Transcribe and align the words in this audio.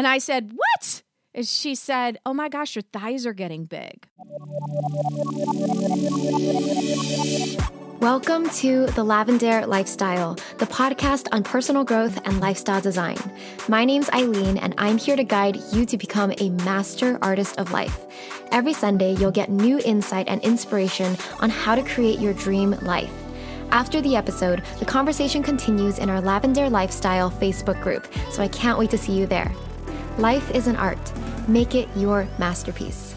And 0.00 0.08
I 0.08 0.16
said, 0.16 0.52
What? 0.54 1.02
And 1.34 1.46
she 1.46 1.74
said, 1.74 2.20
Oh 2.24 2.32
my 2.32 2.48
gosh, 2.48 2.74
your 2.74 2.84
thighs 2.90 3.26
are 3.26 3.34
getting 3.34 3.66
big. 3.66 4.08
Welcome 8.00 8.48
to 8.48 8.86
The 8.86 9.04
Lavendaire 9.04 9.66
Lifestyle, 9.66 10.36
the 10.56 10.64
podcast 10.64 11.28
on 11.32 11.44
personal 11.44 11.84
growth 11.84 12.18
and 12.26 12.40
lifestyle 12.40 12.80
design. 12.80 13.18
My 13.68 13.84
name's 13.84 14.08
Aileen, 14.08 14.56
and 14.56 14.74
I'm 14.78 14.96
here 14.96 15.16
to 15.16 15.22
guide 15.22 15.58
you 15.70 15.84
to 15.84 15.98
become 15.98 16.32
a 16.38 16.48
master 16.64 17.18
artist 17.20 17.58
of 17.58 17.70
life. 17.70 18.06
Every 18.52 18.72
Sunday, 18.72 19.16
you'll 19.16 19.30
get 19.30 19.50
new 19.50 19.80
insight 19.84 20.28
and 20.28 20.40
inspiration 20.40 21.14
on 21.40 21.50
how 21.50 21.74
to 21.74 21.82
create 21.82 22.18
your 22.18 22.32
dream 22.32 22.70
life. 22.80 23.12
After 23.70 24.00
the 24.00 24.16
episode, 24.16 24.62
the 24.78 24.86
conversation 24.86 25.42
continues 25.42 25.98
in 25.98 26.08
our 26.08 26.22
Lavendaire 26.22 26.70
Lifestyle 26.70 27.30
Facebook 27.30 27.82
group, 27.82 28.08
so 28.30 28.42
I 28.42 28.48
can't 28.48 28.78
wait 28.78 28.88
to 28.92 28.96
see 28.96 29.12
you 29.12 29.26
there. 29.26 29.54
Life 30.20 30.50
is 30.50 30.66
an 30.66 30.76
art. 30.76 31.00
Make 31.48 31.74
it 31.74 31.88
your 31.96 32.28
masterpiece. 32.38 33.09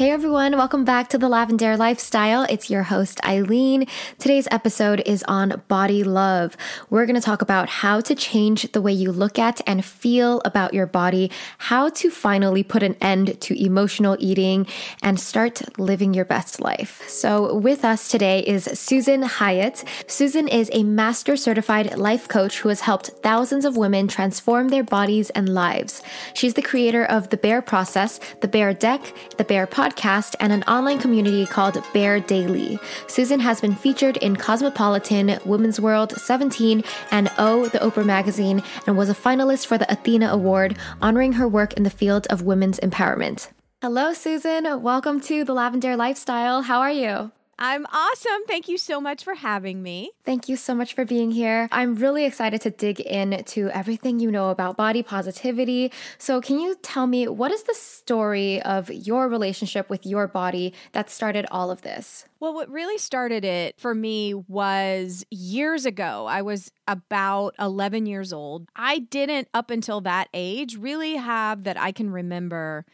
Hey 0.00 0.12
everyone, 0.12 0.56
welcome 0.56 0.86
back 0.86 1.10
to 1.10 1.18
the 1.18 1.28
Lavendaire 1.28 1.76
Lifestyle. 1.76 2.46
It's 2.48 2.70
your 2.70 2.84
host, 2.84 3.20
Aileen. 3.22 3.86
Today's 4.18 4.48
episode 4.50 5.02
is 5.04 5.22
on 5.24 5.60
body 5.68 6.04
love. 6.04 6.56
We're 6.88 7.04
going 7.04 7.20
to 7.20 7.20
talk 7.20 7.42
about 7.42 7.68
how 7.68 8.00
to 8.00 8.14
change 8.14 8.72
the 8.72 8.80
way 8.80 8.92
you 8.92 9.12
look 9.12 9.38
at 9.38 9.60
and 9.66 9.84
feel 9.84 10.40
about 10.46 10.72
your 10.72 10.86
body, 10.86 11.30
how 11.58 11.90
to 11.90 12.08
finally 12.10 12.62
put 12.62 12.82
an 12.82 12.96
end 13.02 13.38
to 13.42 13.62
emotional 13.62 14.16
eating, 14.18 14.66
and 15.02 15.20
start 15.20 15.78
living 15.78 16.14
your 16.14 16.24
best 16.24 16.62
life. 16.62 17.06
So, 17.06 17.56
with 17.56 17.84
us 17.84 18.08
today 18.08 18.40
is 18.40 18.64
Susan 18.72 19.20
Hyatt. 19.20 19.84
Susan 20.06 20.48
is 20.48 20.70
a 20.72 20.82
master 20.82 21.36
certified 21.36 21.98
life 21.98 22.26
coach 22.26 22.60
who 22.60 22.70
has 22.70 22.80
helped 22.80 23.08
thousands 23.22 23.66
of 23.66 23.76
women 23.76 24.08
transform 24.08 24.70
their 24.70 24.82
bodies 24.82 25.28
and 25.28 25.50
lives. 25.50 26.02
She's 26.32 26.54
the 26.54 26.62
creator 26.62 27.04
of 27.04 27.28
The 27.28 27.36
Bare 27.36 27.60
Process, 27.60 28.18
The 28.40 28.48
Bare 28.48 28.72
Deck, 28.72 29.02
The 29.36 29.44
Bare 29.44 29.66
Podcast 29.66 29.89
podcast 29.90 30.34
and 30.40 30.52
an 30.52 30.62
online 30.64 30.98
community 30.98 31.46
called 31.46 31.82
Bare 31.92 32.20
Daily. 32.20 32.78
Susan 33.06 33.40
has 33.40 33.60
been 33.60 33.74
featured 33.74 34.16
in 34.18 34.36
Cosmopolitan, 34.36 35.38
Women's 35.44 35.80
World, 35.80 36.12
17, 36.12 36.84
and 37.10 37.30
O, 37.38 37.66
the 37.66 37.78
Oprah 37.78 38.04
magazine, 38.04 38.62
and 38.86 38.96
was 38.96 39.08
a 39.08 39.14
finalist 39.14 39.66
for 39.66 39.78
the 39.78 39.90
Athena 39.90 40.28
Award, 40.28 40.76
honoring 41.02 41.32
her 41.32 41.48
work 41.48 41.74
in 41.74 41.82
the 41.82 41.90
field 41.90 42.26
of 42.28 42.42
women's 42.42 42.78
empowerment. 42.80 43.48
Hello, 43.82 44.12
Susan. 44.12 44.82
Welcome 44.82 45.20
to 45.22 45.44
the 45.44 45.54
Lavendaire 45.54 45.96
Lifestyle. 45.96 46.62
How 46.62 46.80
are 46.80 46.92
you? 46.92 47.32
I'm 47.62 47.84
awesome. 47.92 48.46
Thank 48.48 48.68
you 48.68 48.78
so 48.78 49.02
much 49.02 49.22
for 49.22 49.34
having 49.34 49.82
me. 49.82 50.12
Thank 50.24 50.48
you 50.48 50.56
so 50.56 50.74
much 50.74 50.94
for 50.94 51.04
being 51.04 51.30
here. 51.30 51.68
I'm 51.70 51.94
really 51.94 52.24
excited 52.24 52.62
to 52.62 52.70
dig 52.70 53.00
into 53.00 53.68
everything 53.68 54.18
you 54.18 54.30
know 54.30 54.48
about 54.48 54.78
body 54.78 55.02
positivity. 55.02 55.92
So, 56.16 56.40
can 56.40 56.58
you 56.58 56.74
tell 56.80 57.06
me 57.06 57.28
what 57.28 57.52
is 57.52 57.64
the 57.64 57.74
story 57.74 58.62
of 58.62 58.90
your 58.90 59.28
relationship 59.28 59.90
with 59.90 60.06
your 60.06 60.26
body 60.26 60.72
that 60.92 61.10
started 61.10 61.44
all 61.50 61.70
of 61.70 61.82
this? 61.82 62.24
Well, 62.40 62.54
what 62.54 62.70
really 62.70 62.96
started 62.96 63.44
it 63.44 63.78
for 63.78 63.94
me 63.94 64.32
was 64.32 65.26
years 65.30 65.84
ago. 65.84 66.24
I 66.26 66.40
was 66.40 66.72
about 66.88 67.54
11 67.58 68.06
years 68.06 68.32
old. 68.32 68.70
I 68.74 69.00
didn't, 69.00 69.48
up 69.52 69.70
until 69.70 70.00
that 70.00 70.28
age, 70.32 70.76
really 70.76 71.16
have 71.16 71.64
that 71.64 71.78
I 71.78 71.92
can 71.92 72.08
remember 72.08 72.86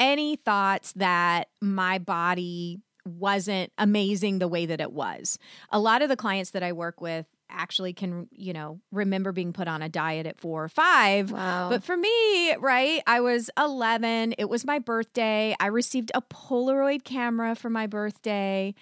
any 0.00 0.34
thoughts 0.34 0.92
that 0.94 1.48
my 1.60 1.98
body 1.98 2.80
wasn't 3.08 3.72
amazing 3.78 4.38
the 4.38 4.48
way 4.48 4.66
that 4.66 4.80
it 4.80 4.92
was. 4.92 5.38
A 5.70 5.80
lot 5.80 6.02
of 6.02 6.08
the 6.08 6.16
clients 6.16 6.50
that 6.50 6.62
I 6.62 6.72
work 6.72 7.00
with 7.00 7.26
actually 7.50 7.92
can 7.92 8.28
you 8.30 8.52
know 8.52 8.78
remember 8.92 9.32
being 9.32 9.52
put 9.52 9.68
on 9.68 9.80
a 9.80 9.88
diet 9.88 10.26
at 10.26 10.38
four 10.38 10.64
or 10.64 10.68
five 10.68 11.32
wow. 11.32 11.70
but 11.70 11.82
for 11.82 11.96
me 11.96 12.54
right 12.56 13.02
i 13.06 13.20
was 13.20 13.50
11 13.58 14.34
it 14.36 14.50
was 14.50 14.66
my 14.66 14.78
birthday 14.78 15.56
i 15.58 15.66
received 15.66 16.10
a 16.14 16.20
polaroid 16.20 17.04
camera 17.04 17.54
for 17.54 17.70
my 17.70 17.86
birthday 17.86 18.74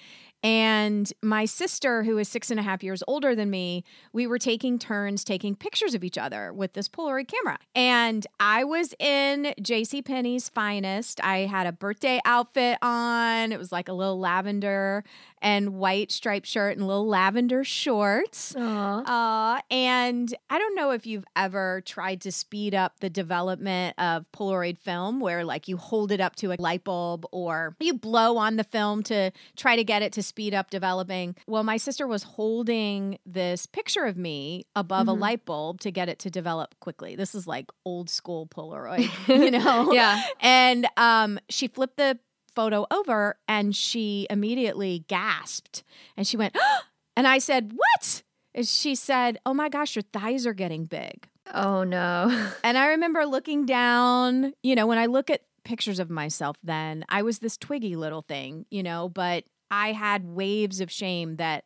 and 0.46 1.12
my 1.22 1.44
sister, 1.44 2.04
who 2.04 2.18
is 2.18 2.28
six 2.28 2.52
and 2.52 2.60
a 2.60 2.62
half 2.62 2.84
years 2.84 3.02
older 3.08 3.34
than 3.34 3.50
me, 3.50 3.82
we 4.12 4.28
were 4.28 4.38
taking 4.38 4.78
turns 4.78 5.24
taking 5.24 5.56
pictures 5.56 5.92
of 5.92 6.04
each 6.04 6.16
other 6.16 6.52
with 6.52 6.74
this 6.74 6.88
Polaroid 6.88 7.26
camera. 7.26 7.58
And 7.74 8.24
I 8.38 8.62
was 8.62 8.94
in 9.00 9.54
J.C. 9.60 10.02
Penney's 10.02 10.48
finest. 10.48 11.20
I 11.24 11.38
had 11.38 11.66
a 11.66 11.72
birthday 11.72 12.20
outfit 12.24 12.78
on. 12.80 13.50
It 13.50 13.58
was 13.58 13.72
like 13.72 13.88
a 13.88 13.92
little 13.92 14.20
lavender 14.20 15.02
and 15.42 15.74
white 15.74 16.12
striped 16.12 16.46
shirt 16.46 16.76
and 16.76 16.86
little 16.86 17.08
lavender 17.08 17.64
shorts. 17.64 18.52
Aww. 18.52 19.04
Uh, 19.04 19.60
and 19.68 20.32
I 20.48 20.58
don't 20.58 20.76
know 20.76 20.92
if 20.92 21.06
you've 21.06 21.26
ever 21.34 21.82
tried 21.84 22.20
to 22.20 22.30
speed 22.30 22.72
up 22.72 23.00
the 23.00 23.10
development 23.10 23.96
of 23.98 24.24
Polaroid 24.30 24.78
film 24.78 25.18
where 25.18 25.44
like 25.44 25.66
you 25.66 25.76
hold 25.76 26.12
it 26.12 26.20
up 26.20 26.36
to 26.36 26.52
a 26.52 26.56
light 26.58 26.84
bulb 26.84 27.26
or 27.32 27.74
you 27.80 27.94
blow 27.94 28.36
on 28.36 28.56
the 28.56 28.64
film 28.64 29.02
to 29.04 29.32
try 29.56 29.74
to 29.74 29.82
get 29.82 30.02
it 30.02 30.12
to 30.12 30.22
speed 30.22 30.35
up 30.54 30.70
developing. 30.70 31.36
Well, 31.46 31.62
my 31.62 31.76
sister 31.76 32.06
was 32.06 32.22
holding 32.22 33.18
this 33.26 33.66
picture 33.66 34.04
of 34.04 34.16
me 34.16 34.66
above 34.74 35.02
mm-hmm. 35.02 35.08
a 35.10 35.14
light 35.14 35.44
bulb 35.44 35.80
to 35.80 35.90
get 35.90 36.08
it 36.08 36.18
to 36.20 36.30
develop 36.30 36.74
quickly. 36.80 37.16
This 37.16 37.34
is 37.34 37.46
like 37.46 37.66
old 37.84 38.10
school 38.10 38.46
Polaroid, 38.46 39.10
you 39.28 39.50
know? 39.50 39.92
yeah. 39.92 40.22
And 40.40 40.86
um, 40.96 41.38
she 41.48 41.68
flipped 41.68 41.96
the 41.96 42.18
photo 42.54 42.86
over 42.90 43.36
and 43.46 43.76
she 43.76 44.26
immediately 44.30 45.04
gasped 45.08 45.84
and 46.16 46.26
she 46.26 46.36
went, 46.36 46.56
oh! 46.58 46.78
and 47.16 47.26
I 47.26 47.38
said, 47.38 47.72
What? 47.74 48.22
And 48.54 48.66
she 48.66 48.94
said, 48.94 49.38
Oh 49.46 49.54
my 49.54 49.68
gosh, 49.68 49.94
your 49.94 50.02
thighs 50.12 50.46
are 50.46 50.54
getting 50.54 50.86
big. 50.86 51.28
Oh 51.52 51.84
no. 51.84 52.50
And 52.64 52.76
I 52.76 52.88
remember 52.88 53.24
looking 53.24 53.66
down, 53.66 54.52
you 54.62 54.74
know, 54.74 54.86
when 54.86 54.98
I 54.98 55.06
look 55.06 55.30
at 55.30 55.42
pictures 55.64 55.98
of 55.98 56.10
myself 56.10 56.56
then, 56.64 57.04
I 57.08 57.22
was 57.22 57.38
this 57.38 57.56
twiggy 57.56 57.96
little 57.96 58.22
thing, 58.22 58.66
you 58.70 58.82
know, 58.82 59.08
but 59.08 59.44
I 59.70 59.92
had 59.92 60.24
waves 60.24 60.80
of 60.80 60.90
shame 60.90 61.36
that, 61.36 61.64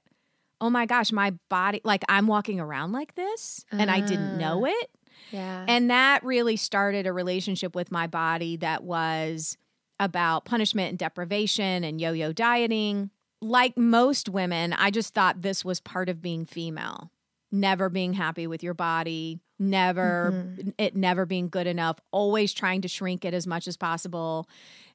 oh 0.60 0.70
my 0.70 0.86
gosh, 0.86 1.12
my 1.12 1.32
body, 1.48 1.80
like 1.84 2.04
I'm 2.08 2.26
walking 2.26 2.60
around 2.60 2.92
like 2.92 3.14
this 3.14 3.64
and 3.70 3.90
uh, 3.90 3.94
I 3.94 4.00
didn't 4.00 4.38
know 4.38 4.64
ah. 4.66 4.70
it. 4.70 4.90
Yeah. 5.30 5.64
And 5.68 5.90
that 5.90 6.24
really 6.24 6.56
started 6.56 7.06
a 7.06 7.12
relationship 7.12 7.74
with 7.74 7.92
my 7.92 8.06
body 8.06 8.56
that 8.58 8.82
was 8.82 9.56
about 9.98 10.46
punishment 10.46 10.88
and 10.88 10.98
deprivation 10.98 11.84
and 11.84 12.00
yo 12.00 12.12
yo 12.12 12.32
dieting. 12.32 13.10
Like 13.42 13.76
most 13.76 14.28
women, 14.28 14.72
I 14.72 14.90
just 14.90 15.14
thought 15.14 15.42
this 15.42 15.64
was 15.64 15.80
part 15.80 16.08
of 16.08 16.20
being 16.20 16.44
female. 16.44 17.10
Never 17.52 17.88
being 17.88 18.12
happy 18.12 18.46
with 18.46 18.62
your 18.62 18.74
body, 18.74 19.40
never, 19.58 20.32
mm-hmm. 20.32 20.70
it 20.78 20.94
never 20.94 21.26
being 21.26 21.48
good 21.48 21.66
enough, 21.66 21.98
always 22.12 22.52
trying 22.52 22.82
to 22.82 22.88
shrink 22.88 23.24
it 23.24 23.34
as 23.34 23.46
much 23.46 23.66
as 23.66 23.76
possible. 23.76 24.48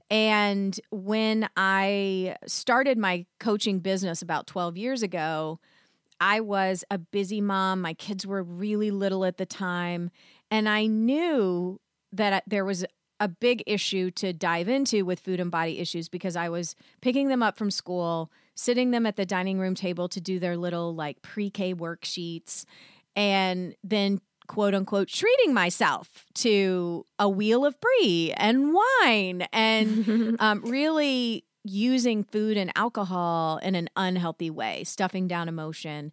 And 0.09 0.79
when 0.91 1.49
I 1.57 2.35
started 2.45 2.97
my 2.97 3.25
coaching 3.39 3.79
business 3.79 4.21
about 4.21 4.47
12 4.47 4.77
years 4.77 5.01
ago, 5.01 5.59
I 6.19 6.39
was 6.41 6.83
a 6.91 6.97
busy 6.97 7.41
mom. 7.41 7.81
My 7.81 7.93
kids 7.93 8.25
were 8.25 8.43
really 8.43 8.91
little 8.91 9.25
at 9.25 9.37
the 9.37 9.45
time. 9.45 10.11
And 10.51 10.69
I 10.69 10.85
knew 10.85 11.79
that 12.13 12.43
there 12.47 12.65
was 12.65 12.85
a 13.19 13.27
big 13.27 13.63
issue 13.65 14.11
to 14.11 14.33
dive 14.33 14.67
into 14.67 15.05
with 15.05 15.19
food 15.19 15.39
and 15.39 15.49
body 15.49 15.79
issues 15.79 16.09
because 16.09 16.35
I 16.35 16.49
was 16.49 16.75
picking 17.01 17.29
them 17.29 17.41
up 17.41 17.57
from 17.57 17.71
school, 17.71 18.31
sitting 18.55 18.91
them 18.91 19.05
at 19.05 19.15
the 19.15 19.25
dining 19.25 19.57
room 19.59 19.75
table 19.75 20.07
to 20.09 20.21
do 20.21 20.39
their 20.39 20.57
little 20.57 20.93
like 20.93 21.21
pre 21.21 21.49
K 21.49 21.73
worksheets, 21.73 22.65
and 23.15 23.75
then 23.83 24.19
quote 24.47 24.73
unquote 24.73 25.07
treating 25.07 25.53
myself 25.53 26.25
to 26.35 27.05
a 27.19 27.29
wheel 27.29 27.65
of 27.65 27.75
brie 27.79 28.33
and 28.37 28.73
wine 28.73 29.47
and 29.53 30.37
um, 30.39 30.61
really 30.61 31.43
using 31.63 32.23
food 32.23 32.57
and 32.57 32.71
alcohol 32.75 33.57
in 33.57 33.75
an 33.75 33.89
unhealthy 33.95 34.49
way, 34.49 34.83
stuffing 34.83 35.27
down 35.27 35.49
emotion. 35.49 36.11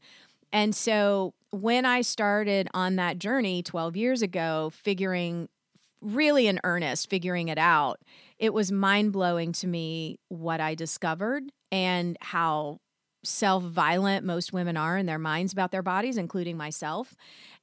And 0.53 0.75
so 0.75 1.35
when 1.51 1.85
I 1.85 2.01
started 2.01 2.69
on 2.75 2.97
that 2.97 3.19
journey 3.19 3.63
12 3.63 3.97
years 3.97 4.23
ago, 4.23 4.71
figuring 4.75 5.49
really 6.01 6.47
in 6.47 6.59
earnest 6.65 7.09
figuring 7.09 7.49
it 7.49 7.59
out, 7.59 8.01
it 8.39 8.53
was 8.53 8.73
mind 8.73 9.13
blowing 9.13 9.53
to 9.53 9.67
me 9.67 10.19
what 10.29 10.61
I 10.61 10.75
discovered 10.75 11.45
and 11.71 12.17
how 12.21 12.81
self 13.25 13.63
violent 13.63 14.25
most 14.25 14.53
women 14.53 14.77
are 14.77 14.99
in 14.99 15.07
their 15.07 15.19
minds 15.19 15.53
about 15.53 15.71
their 15.71 15.83
bodies, 15.83 16.17
including 16.17 16.57
myself. 16.57 17.15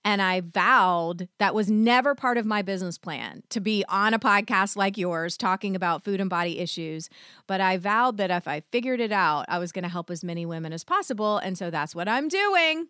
And 0.06 0.22
I 0.22 0.42
vowed 0.42 1.28
that 1.40 1.54
was 1.54 1.70
never 1.70 2.16
part 2.16 2.38
of 2.38 2.46
my 2.46 2.62
business 2.62 2.98
plan 2.98 3.44
to 3.50 3.60
be 3.60 3.84
on 3.90 4.14
a 4.14 4.20
podcast 4.20 4.78
like 4.78 4.98
yours 4.98 5.36
talking 5.36 5.76
about 5.76 6.06
food 6.06 6.22
and 6.22 6.30
body 6.30 6.60
issues. 6.60 7.10
But 7.48 7.60
I 7.60 7.78
vowed 7.78 8.18
that 8.18 8.32
if 8.32 8.48
I 8.48 8.62
figured 8.72 9.02
it 9.02 9.12
out, 9.12 9.46
I 9.50 9.60
was 9.60 9.74
going 9.74 9.84
to 9.84 9.90
help 9.90 10.10
as 10.10 10.24
many 10.24 10.46
women 10.46 10.72
as 10.72 10.86
possible. 10.86 11.38
And 11.38 11.58
so 11.58 11.70
that's 11.70 11.94
what 11.94 12.08
I'm 12.08 12.30
doing. 12.30 12.88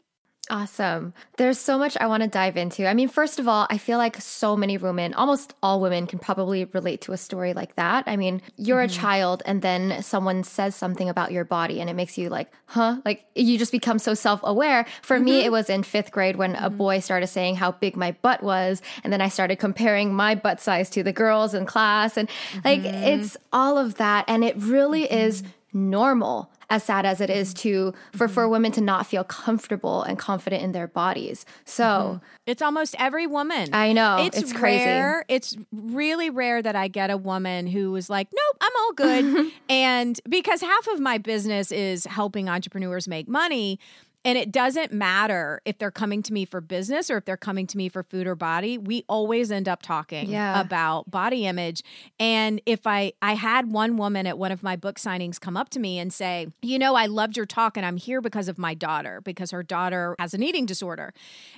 Awesome. 0.52 1.14
There's 1.38 1.60
so 1.60 1.78
much 1.78 1.96
I 1.98 2.08
want 2.08 2.24
to 2.24 2.30
dive 2.30 2.58
into. 2.58 2.88
I 2.88 2.96
mean, 2.96 3.08
first 3.08 3.38
of 3.38 3.48
all, 3.48 3.68
I 3.70 3.78
feel 3.78 4.00
like 4.00 4.20
so 4.20 4.58
many 4.58 4.80
women, 4.80 5.14
almost 5.14 5.54
all 5.62 5.80
women, 5.80 6.08
can 6.08 6.18
probably 6.18 6.66
relate 6.66 7.02
to 7.02 7.12
a 7.12 7.18
story 7.18 7.54
like 7.54 7.76
that. 7.76 8.06
I 8.08 8.18
mean, 8.18 8.42
you're 8.58 8.84
mm-hmm. 8.84 8.98
a 8.98 9.02
child 9.02 9.44
and 9.46 9.62
then 9.62 10.02
someone 10.02 10.44
says 10.44 10.76
something 10.76 11.08
about 11.08 11.32
your 11.32 11.46
body 11.46 11.80
and 11.80 11.88
it 11.88 11.94
makes 11.94 12.18
you 12.18 12.30
like, 12.30 12.52
huh? 12.66 13.00
Like 13.06 13.26
you 13.36 13.60
just 13.60 13.72
become 13.72 14.00
so 14.00 14.16
self 14.16 14.40
aware. 14.44 14.88
For 15.04 15.18
mm-hmm. 15.18 15.26
me, 15.26 15.46
it 15.46 15.52
was 15.52 15.70
in 15.70 15.84
fifth 15.84 16.12
grade 16.12 16.36
when 16.36 16.54
mm-hmm. 16.54 16.66
a 16.66 16.70
boy 16.72 17.00
started 17.00 17.28
saying 17.28 17.58
how 17.58 17.74
big 17.74 17.96
my 17.96 18.14
butt 18.24 18.42
was. 18.42 18.82
And 19.04 19.14
then 19.14 19.22
I 19.22 19.30
started 19.30 19.58
comparing 19.58 20.16
my 20.16 20.34
butt 20.34 20.60
size 20.60 20.90
to 20.92 21.04
the 21.04 21.14
girls 21.14 21.54
in 21.54 21.68
class. 21.68 22.18
And 22.18 22.28
like, 22.66 22.82
mm-hmm. 22.82 23.04
it's 23.04 23.38
all 23.54 23.78
of 23.78 23.96
that. 23.96 24.26
And 24.28 24.44
it 24.44 24.56
really 24.58 25.04
is 25.04 25.44
mm-hmm. 25.44 25.52
Normal 25.74 26.52
as 26.70 26.84
sad 26.84 27.06
as 27.06 27.20
it 27.20 27.30
is 27.30 27.54
to 27.54 27.94
for 28.14 28.28
for 28.28 28.44
mm-hmm. 28.44 28.52
women 28.52 28.72
to 28.74 28.82
not 28.82 29.08
feel 29.08 29.24
comfortable 29.24 30.04
and 30.04 30.18
confident 30.18 30.62
in 30.64 30.72
their 30.72 30.88
bodies. 30.88 31.46
So 31.66 31.84
mm-hmm. 31.84 32.26
it's 32.46 32.62
almost 32.62 32.96
every 33.00 33.28
woman. 33.28 33.70
I 33.74 33.94
know 33.94 34.18
it's, 34.20 34.38
it's 34.38 34.54
crazy. 34.54 34.86
Rare. 34.86 35.26
It's 35.28 35.58
really 35.72 36.30
rare 36.30 36.62
that 36.62 36.76
I 36.76 36.88
get 36.88 37.10
a 37.10 37.18
woman 37.18 37.68
who 37.68 37.96
is 37.96 38.10
like, 38.10 38.28
"Nope, 38.34 38.58
I'm 38.62 38.72
all 38.80 38.94
good," 38.94 39.52
and 39.70 40.20
because 40.30 40.62
half 40.62 40.88
of 40.88 41.00
my 41.00 41.18
business 41.18 41.72
is 41.72 42.06
helping 42.06 42.50
entrepreneurs 42.50 43.08
make 43.08 43.28
money 43.28 43.80
and 44.26 44.38
it 44.38 44.52
doesn't 44.52 44.92
matter 44.92 45.62
if 45.64 45.78
they're 45.78 45.92
coming 45.92 46.22
to 46.24 46.34
me 46.34 46.44
for 46.44 46.60
business 46.60 47.10
or 47.10 47.18
if 47.18 47.26
they're 47.26 47.38
coming 47.38 47.66
to 47.68 47.78
me 47.78 47.88
for 47.88 48.04
food 48.04 48.28
or 48.28 48.36
body. 48.36 48.78
We 48.78 49.06
always 49.08 49.50
end 49.50 49.70
up 49.70 49.82
talking 49.82 50.30
yeah. 50.30 50.60
about 50.60 51.10
body 51.10 51.46
image. 51.46 51.84
And 52.20 52.62
if 52.66 52.86
I 52.86 53.14
I 53.22 53.36
had 53.36 53.72
one 53.72 53.96
woman 53.96 54.28
at 54.28 54.38
one 54.38 54.52
of 54.52 54.62
my 54.62 54.76
book 54.76 54.98
signings 54.98 55.40
come 55.40 55.56
up 55.56 55.70
to 55.70 55.80
me 55.80 56.00
and 56.00 56.12
say, 56.12 56.48
"You 56.62 56.78
know, 56.78 56.96
I 56.96 57.06
loved 57.06 57.38
your 57.38 57.46
talk 57.46 57.78
and 57.78 57.86
I'm 57.86 57.98
here 57.98 58.22
because 58.22 58.50
of 58.50 58.58
my 58.58 58.74
daughter 58.74 59.22
because 59.22 59.52
her 59.52 59.64
daughter 59.64 60.16
has 60.20 60.34
an 60.34 60.44
eating 60.44 60.66
disorder." 60.66 61.14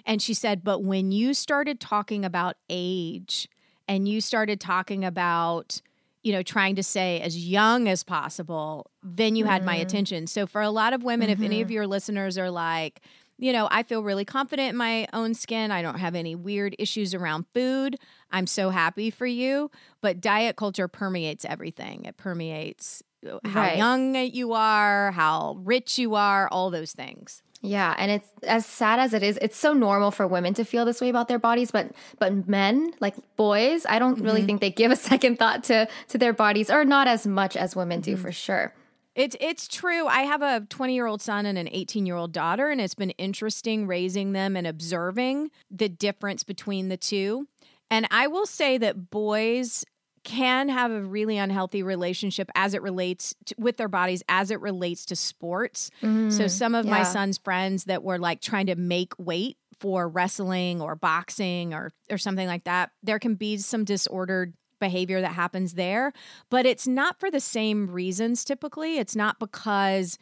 And 0.06 0.22
she 0.22 0.36
said, 0.36 0.64
"But 0.64 0.84
when 0.84 1.12
you 1.12 1.34
started 1.34 1.80
talking 1.80 2.24
about 2.24 2.58
age 2.70 3.50
and 3.88 4.08
you 4.08 4.22
started 4.22 4.62
talking 4.62 5.04
about 5.04 5.82
you 6.24 6.32
know, 6.32 6.44
trying 6.44 6.76
to 6.76 6.84
say 6.84 7.20
as 7.22 7.38
young 7.38 7.88
as 7.88 8.04
possible, 8.04 8.92
then 9.04 9.36
you 9.36 9.46
had 9.46 9.66
my 9.66 9.76
mm-hmm. 9.76 9.82
attention. 9.82 10.28
So 10.28 10.46
for 10.46 10.62
a 10.62 10.70
lot 10.70 10.94
of 10.94 11.04
women, 11.04 11.30
mm-hmm. 11.30 11.42
if 11.42 11.46
any 11.46 11.62
of 11.62 11.68
mm-hmm. 11.68 11.74
your 11.74 11.88
listeners 11.88 12.38
are 12.38 12.52
like, 12.52 13.02
you 13.38 13.52
know, 13.52 13.68
I 13.72 13.82
feel 13.82 14.04
really 14.04 14.24
confident 14.24 14.70
in 14.70 14.78
my 14.78 15.08
own 15.14 15.34
skin. 15.34 15.72
I 15.72 15.82
don't 15.82 15.98
have 15.98 16.14
any 16.14 16.36
weird 16.36 16.76
issues 16.78 17.16
around 17.16 17.46
food. 17.56 17.98
I'm 18.30 18.46
so 18.46 18.70
happy 18.70 19.10
for 19.10 19.26
you. 19.26 19.72
But 20.00 20.22
diet 20.22 20.58
culture 20.58 20.88
permeates 20.88 21.44
everything. 21.44 22.06
It 22.06 22.18
permeates 22.18 23.02
uh, 23.28 23.40
how 23.44 23.62
right. 23.62 23.78
young 23.78 24.16
you 24.16 24.54
are, 24.54 25.12
how 25.12 25.58
rich 25.64 25.98
you 25.98 26.14
are, 26.14 26.48
all 26.50 26.70
those 26.70 26.92
things. 26.92 27.42
Yeah, 27.62 27.94
and 27.98 28.10
it's 28.10 28.28
as 28.44 28.66
sad 28.66 29.00
as 29.00 29.14
it 29.14 29.22
is, 29.22 29.38
it's 29.40 29.56
so 29.56 29.74
normal 29.74 30.10
for 30.10 30.26
women 30.26 30.56
to 30.56 30.66
feel 30.66 30.84
this 30.84 31.00
way 31.00 31.10
about 31.10 31.28
their 31.28 31.38
bodies, 31.40 31.70
but 31.70 31.92
but 32.18 32.48
men, 32.48 32.94
like 33.00 33.16
boys, 33.36 33.86
I 33.88 34.00
don't 34.00 34.16
mm-hmm. 34.16 34.26
really 34.26 34.46
think 34.46 34.62
they 34.62 34.72
give 34.72 34.92
a 34.92 34.96
second 35.12 35.38
thought 35.38 35.64
to 35.66 35.88
to 36.10 36.18
their 36.18 36.34
bodies 36.34 36.72
or 36.72 36.84
not 36.86 37.08
as 37.08 37.28
much 37.28 37.56
as 37.56 37.76
women 37.76 38.02
mm-hmm. 38.02 38.16
do 38.16 38.18
for 38.18 38.32
sure. 38.32 38.74
It's 39.14 39.36
it's 39.40 39.68
true. 39.68 40.08
I 40.08 40.22
have 40.22 40.42
a 40.42 40.62
20-year-old 40.70 41.22
son 41.22 41.46
and 41.46 41.58
an 41.58 41.68
18-year-old 41.68 42.32
daughter 42.32 42.70
and 42.70 42.82
it's 42.82 42.96
been 42.96 43.12
interesting 43.12 43.86
raising 43.86 44.32
them 44.32 44.56
and 44.56 44.66
observing 44.66 45.52
the 45.70 45.90
difference 45.90 46.44
between 46.44 46.90
the 46.90 46.98
two. 46.98 47.48
And 47.92 48.08
I 48.10 48.28
will 48.28 48.46
say 48.46 48.78
that 48.78 49.12
boys 49.12 49.86
can 50.24 50.70
have 50.70 50.92
a 50.92 51.02
really 51.02 51.38
unhealthy 51.38 51.84
relationship 51.84 52.50
as 52.56 52.74
it 52.74 52.82
relates 52.82 53.34
to, 53.46 53.56
with 53.58 53.78
their 53.78 53.88
bodies 53.88 54.24
as 54.30 54.52
it 54.52 54.62
relates 54.62 55.06
to 55.06 55.16
sports. 55.16 55.90
Mm, 56.02 56.32
so 56.32 56.48
some 56.48 56.76
of 56.76 56.86
yeah. 56.86 56.92
my 56.92 57.04
son's 57.04 57.38
friends 57.38 57.86
that 57.86 58.04
were 58.04 58.20
like 58.20 58.42
trying 58.42 58.68
to 58.68 58.76
make 58.76 59.14
weight 59.18 59.58
for 59.80 60.08
wrestling 60.08 60.80
or 60.80 60.96
boxing 60.96 61.74
or 61.74 61.92
or 62.10 62.18
something 62.18 62.48
like 62.48 62.66
that, 62.66 62.92
there 63.02 63.20
can 63.20 63.36
be 63.36 63.58
some 63.58 63.84
disordered 63.84 64.54
behavior 64.80 65.22
that 65.22 65.34
happens 65.34 65.74
there, 65.74 66.12
but 66.50 66.66
it's 66.66 66.88
not 66.88 67.20
for 67.20 67.32
the 67.32 67.40
same 67.40 67.90
reasons 67.90 68.44
typically. 68.44 68.98
It's 68.98 69.16
not 69.16 69.40
because 69.40 70.18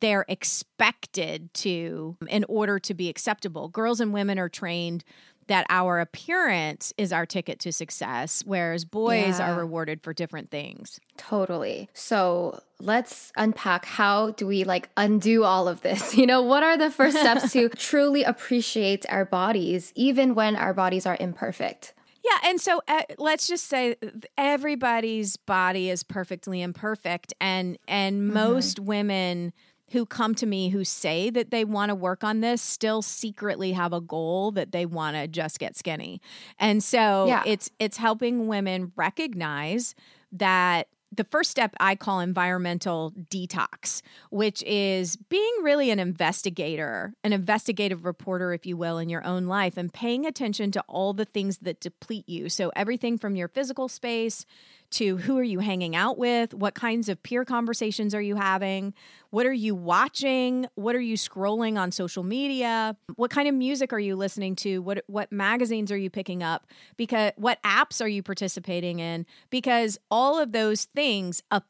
they're 0.00 0.24
expected 0.28 1.52
to 1.54 2.16
in 2.28 2.44
order 2.48 2.78
to 2.78 2.94
be 2.94 3.08
acceptable. 3.08 3.68
Girls 3.68 4.00
and 4.00 4.12
women 4.12 4.38
are 4.38 4.48
trained 4.48 5.04
that 5.50 5.66
our 5.68 5.98
appearance 5.98 6.92
is 6.96 7.12
our 7.12 7.26
ticket 7.26 7.58
to 7.58 7.72
success, 7.72 8.44
whereas 8.46 8.84
boys 8.84 9.40
yeah. 9.40 9.50
are 9.50 9.58
rewarded 9.58 10.00
for 10.00 10.12
different 10.14 10.48
things. 10.48 11.00
Totally. 11.16 11.88
So 11.92 12.62
let's 12.78 13.32
unpack 13.36 13.84
how 13.84 14.30
do 14.30 14.46
we 14.46 14.62
like 14.62 14.90
undo 14.96 15.42
all 15.42 15.66
of 15.66 15.80
this? 15.80 16.14
You 16.20 16.26
know, 16.26 16.42
what 16.42 16.62
are 16.62 16.76
the 16.76 16.90
first 16.90 17.16
steps 17.18 17.52
to 17.52 17.68
truly 17.76 18.22
appreciate 18.22 19.06
our 19.08 19.24
bodies, 19.24 19.92
even 19.96 20.34
when 20.36 20.54
our 20.54 20.72
bodies 20.72 21.04
are 21.04 21.16
imperfect? 21.18 21.94
Yeah, 22.22 22.50
and 22.50 22.60
so 22.60 22.82
uh, 22.86 23.02
let's 23.18 23.48
just 23.48 23.68
say 23.68 23.96
everybody's 24.36 25.36
body 25.36 25.88
is 25.88 26.02
perfectly 26.02 26.60
imperfect, 26.60 27.32
and 27.40 27.78
and 27.88 28.22
mm-hmm. 28.22 28.34
most 28.34 28.78
women 28.78 29.52
who 29.90 30.06
come 30.06 30.34
to 30.36 30.46
me 30.46 30.68
who 30.68 30.84
say 30.84 31.30
that 31.30 31.50
they 31.50 31.64
want 31.64 31.90
to 31.90 31.94
work 31.94 32.22
on 32.24 32.40
this 32.40 32.62
still 32.62 33.02
secretly 33.02 33.72
have 33.72 33.92
a 33.92 34.00
goal 34.00 34.52
that 34.52 34.72
they 34.72 34.86
want 34.86 35.16
to 35.16 35.26
just 35.26 35.58
get 35.58 35.76
skinny. 35.76 36.20
And 36.58 36.82
so 36.82 37.26
yeah. 37.26 37.42
it's 37.46 37.70
it's 37.78 37.96
helping 37.96 38.46
women 38.46 38.92
recognize 38.96 39.94
that 40.32 40.88
the 41.12 41.24
first 41.24 41.50
step 41.50 41.74
I 41.80 41.96
call 41.96 42.20
environmental 42.20 43.12
detox, 43.28 44.00
which 44.30 44.62
is 44.62 45.16
being 45.16 45.52
really 45.62 45.90
an 45.90 45.98
investigator, 45.98 47.14
an 47.24 47.32
investigative 47.32 48.04
reporter, 48.04 48.52
if 48.52 48.64
you 48.64 48.76
will, 48.76 48.98
in 48.98 49.08
your 49.08 49.24
own 49.24 49.46
life 49.46 49.76
and 49.76 49.92
paying 49.92 50.24
attention 50.24 50.70
to 50.72 50.84
all 50.86 51.12
the 51.12 51.24
things 51.24 51.58
that 51.58 51.80
deplete 51.80 52.28
you. 52.28 52.48
So, 52.48 52.70
everything 52.76 53.18
from 53.18 53.34
your 53.34 53.48
physical 53.48 53.88
space 53.88 54.46
to 54.90 55.16
who 55.16 55.38
are 55.38 55.42
you 55.42 55.60
hanging 55.60 55.94
out 55.96 56.18
with? 56.18 56.54
What 56.54 56.74
kinds 56.74 57.08
of 57.08 57.22
peer 57.22 57.44
conversations 57.44 58.14
are 58.14 58.20
you 58.20 58.36
having? 58.36 58.94
What 59.30 59.46
are 59.46 59.52
you 59.52 59.74
watching? 59.74 60.66
What 60.74 60.96
are 60.96 61.00
you 61.00 61.16
scrolling 61.16 61.78
on 61.78 61.92
social 61.92 62.24
media? 62.24 62.96
What 63.16 63.30
kind 63.30 63.48
of 63.48 63.54
music 63.54 63.92
are 63.92 64.00
you 64.00 64.16
listening 64.16 64.56
to? 64.56 64.78
What 64.78 65.04
what 65.06 65.30
magazines 65.30 65.92
are 65.92 65.96
you 65.96 66.10
picking 66.10 66.42
up? 66.42 66.66
Because 66.96 67.32
what 67.36 67.62
apps 67.62 68.02
are 68.02 68.08
you 68.08 68.22
participating 68.22 68.98
in? 68.98 69.26
Because 69.50 69.98
all 70.10 70.38
of 70.38 70.52
those 70.52 70.84
things 70.84 71.42
affect 71.50 71.69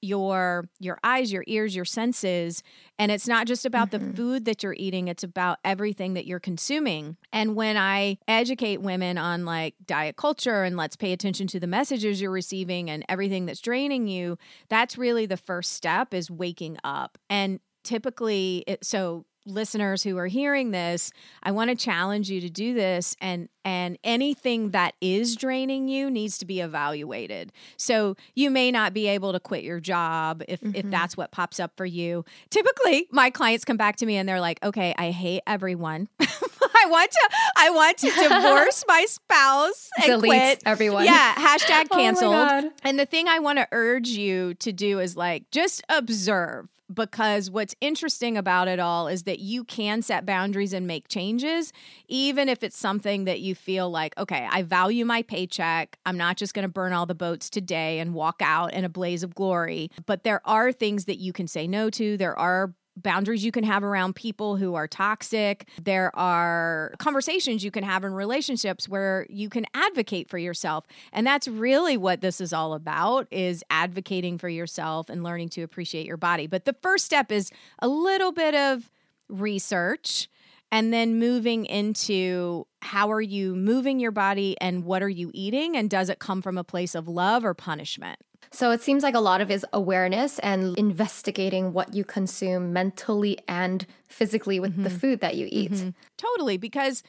your 0.00 0.68
your 0.78 0.98
eyes, 1.02 1.32
your 1.32 1.44
ears, 1.46 1.74
your 1.74 1.84
senses, 1.84 2.62
and 2.98 3.12
it's 3.12 3.28
not 3.28 3.46
just 3.46 3.66
about 3.66 3.90
mm-hmm. 3.90 4.10
the 4.10 4.16
food 4.16 4.44
that 4.44 4.62
you're 4.62 4.76
eating, 4.78 5.08
it's 5.08 5.22
about 5.22 5.58
everything 5.64 6.14
that 6.14 6.26
you're 6.26 6.40
consuming. 6.40 7.16
And 7.32 7.54
when 7.54 7.76
I 7.76 8.18
educate 8.28 8.80
women 8.80 9.18
on 9.18 9.44
like 9.44 9.74
diet 9.84 10.16
culture 10.16 10.62
and 10.62 10.76
let's 10.76 10.96
pay 10.96 11.12
attention 11.12 11.46
to 11.48 11.60
the 11.60 11.66
messages 11.66 12.20
you're 12.20 12.30
receiving 12.30 12.90
and 12.90 13.04
everything 13.08 13.46
that's 13.46 13.60
draining 13.60 14.08
you, 14.08 14.38
that's 14.68 14.98
really 14.98 15.26
the 15.26 15.36
first 15.36 15.72
step 15.72 16.14
is 16.14 16.30
waking 16.30 16.78
up. 16.84 17.18
And 17.28 17.60
typically 17.84 18.64
it, 18.66 18.84
so 18.84 19.24
listeners 19.46 20.02
who 20.02 20.18
are 20.18 20.26
hearing 20.26 20.70
this, 20.72 21.10
I 21.42 21.52
want 21.52 21.70
to 21.70 21.76
challenge 21.76 22.30
you 22.30 22.40
to 22.40 22.50
do 22.50 22.74
this 22.74 23.16
and 23.20 23.48
and 23.64 23.98
anything 24.04 24.70
that 24.70 24.94
is 25.00 25.34
draining 25.34 25.88
you 25.88 26.08
needs 26.08 26.38
to 26.38 26.46
be 26.46 26.60
evaluated. 26.60 27.52
So 27.76 28.14
you 28.34 28.48
may 28.50 28.70
not 28.70 28.94
be 28.94 29.08
able 29.08 29.32
to 29.32 29.40
quit 29.40 29.64
your 29.64 29.80
job 29.80 30.42
if 30.46 30.60
mm-hmm. 30.60 30.76
if 30.76 30.90
that's 30.90 31.16
what 31.16 31.32
pops 31.32 31.58
up 31.58 31.72
for 31.76 31.86
you. 31.86 32.24
Typically, 32.50 33.08
my 33.10 33.30
clients 33.30 33.64
come 33.64 33.76
back 33.76 33.96
to 33.96 34.06
me 34.06 34.16
and 34.16 34.28
they're 34.28 34.40
like, 34.40 34.62
"Okay, 34.62 34.94
I 34.96 35.10
hate 35.10 35.42
everyone. 35.46 36.08
I 36.20 36.88
want 36.88 37.10
to 37.10 37.30
I 37.56 37.70
want 37.70 37.98
to 37.98 38.10
divorce 38.10 38.84
my 38.88 39.06
spouse 39.08 39.90
and 40.04 40.22
quit 40.22 40.62
everyone. 40.64 41.04
Yeah, 41.04 41.34
hashtag 41.34 41.86
oh 41.90 41.96
canceled. 41.96 42.34
Oh 42.34 42.70
and 42.84 42.98
the 42.98 43.06
thing 43.06 43.28
I 43.28 43.38
want 43.38 43.58
to 43.58 43.68
urge 43.72 44.08
you 44.08 44.54
to 44.54 44.72
do 44.72 45.00
is 45.00 45.16
like 45.16 45.50
just 45.50 45.82
observe 45.88 46.68
because 46.92 47.50
what's 47.50 47.74
interesting 47.80 48.36
about 48.36 48.68
it 48.68 48.78
all 48.78 49.08
is 49.08 49.24
that 49.24 49.40
you 49.40 49.64
can 49.64 50.02
set 50.02 50.24
boundaries 50.24 50.72
and 50.72 50.86
make 50.86 51.08
changes, 51.08 51.72
even 52.08 52.48
if 52.48 52.62
it's 52.62 52.78
something 52.78 53.24
that 53.24 53.40
you 53.40 53.54
feel 53.54 53.90
like, 53.90 54.16
okay, 54.18 54.48
I 54.50 54.62
value 54.62 55.04
my 55.04 55.22
paycheck. 55.22 55.98
I'm 56.06 56.16
not 56.16 56.36
just 56.36 56.54
going 56.54 56.62
to 56.64 56.68
burn 56.68 56.92
all 56.92 57.06
the 57.06 57.14
boats 57.14 57.50
today 57.50 57.98
and 57.98 58.14
walk 58.14 58.36
out 58.40 58.72
in 58.72 58.84
a 58.84 58.88
blaze 58.88 59.22
of 59.22 59.34
glory. 59.34 59.90
But 60.06 60.24
there 60.24 60.40
are 60.44 60.72
things 60.72 61.06
that 61.06 61.18
you 61.18 61.32
can 61.32 61.48
say 61.48 61.66
no 61.66 61.90
to. 61.90 62.16
There 62.16 62.38
are 62.38 62.74
boundaries 62.96 63.44
you 63.44 63.52
can 63.52 63.64
have 63.64 63.84
around 63.84 64.16
people 64.16 64.56
who 64.56 64.74
are 64.74 64.88
toxic. 64.88 65.68
There 65.82 66.14
are 66.16 66.94
conversations 66.98 67.62
you 67.62 67.70
can 67.70 67.84
have 67.84 68.04
in 68.04 68.12
relationships 68.12 68.88
where 68.88 69.26
you 69.28 69.48
can 69.48 69.66
advocate 69.74 70.28
for 70.28 70.38
yourself. 70.38 70.86
And 71.12 71.26
that's 71.26 71.46
really 71.46 71.96
what 71.96 72.20
this 72.20 72.40
is 72.40 72.52
all 72.52 72.74
about 72.74 73.28
is 73.30 73.62
advocating 73.70 74.38
for 74.38 74.48
yourself 74.48 75.08
and 75.08 75.22
learning 75.22 75.50
to 75.50 75.62
appreciate 75.62 76.06
your 76.06 76.16
body. 76.16 76.46
But 76.46 76.64
the 76.64 76.76
first 76.82 77.04
step 77.04 77.30
is 77.30 77.50
a 77.80 77.88
little 77.88 78.32
bit 78.32 78.54
of 78.54 78.90
research 79.28 80.28
and 80.72 80.92
then 80.92 81.18
moving 81.18 81.64
into 81.66 82.66
how 82.82 83.10
are 83.10 83.20
you 83.20 83.54
moving 83.54 84.00
your 84.00 84.10
body 84.10 84.56
and 84.60 84.84
what 84.84 85.02
are 85.02 85.08
you 85.08 85.30
eating 85.32 85.76
and 85.76 85.88
does 85.88 86.08
it 86.08 86.18
come 86.18 86.42
from 86.42 86.58
a 86.58 86.64
place 86.64 86.94
of 86.94 87.08
love 87.08 87.44
or 87.44 87.54
punishment? 87.54 88.18
So 88.50 88.70
it 88.70 88.82
seems 88.82 89.02
like 89.02 89.14
a 89.14 89.20
lot 89.20 89.40
of 89.40 89.50
is 89.50 89.66
awareness 89.72 90.38
and 90.40 90.76
investigating 90.78 91.72
what 91.72 91.94
you 91.94 92.04
consume 92.04 92.72
mentally 92.72 93.38
and 93.48 93.86
physically 94.08 94.60
with 94.60 94.72
mm-hmm. 94.72 94.84
the 94.84 94.90
food 94.90 95.20
that 95.20 95.36
you 95.36 95.48
eat. 95.50 95.72
Mm-hmm. 95.72 95.90
Totally, 96.16 96.56
because 96.56 97.02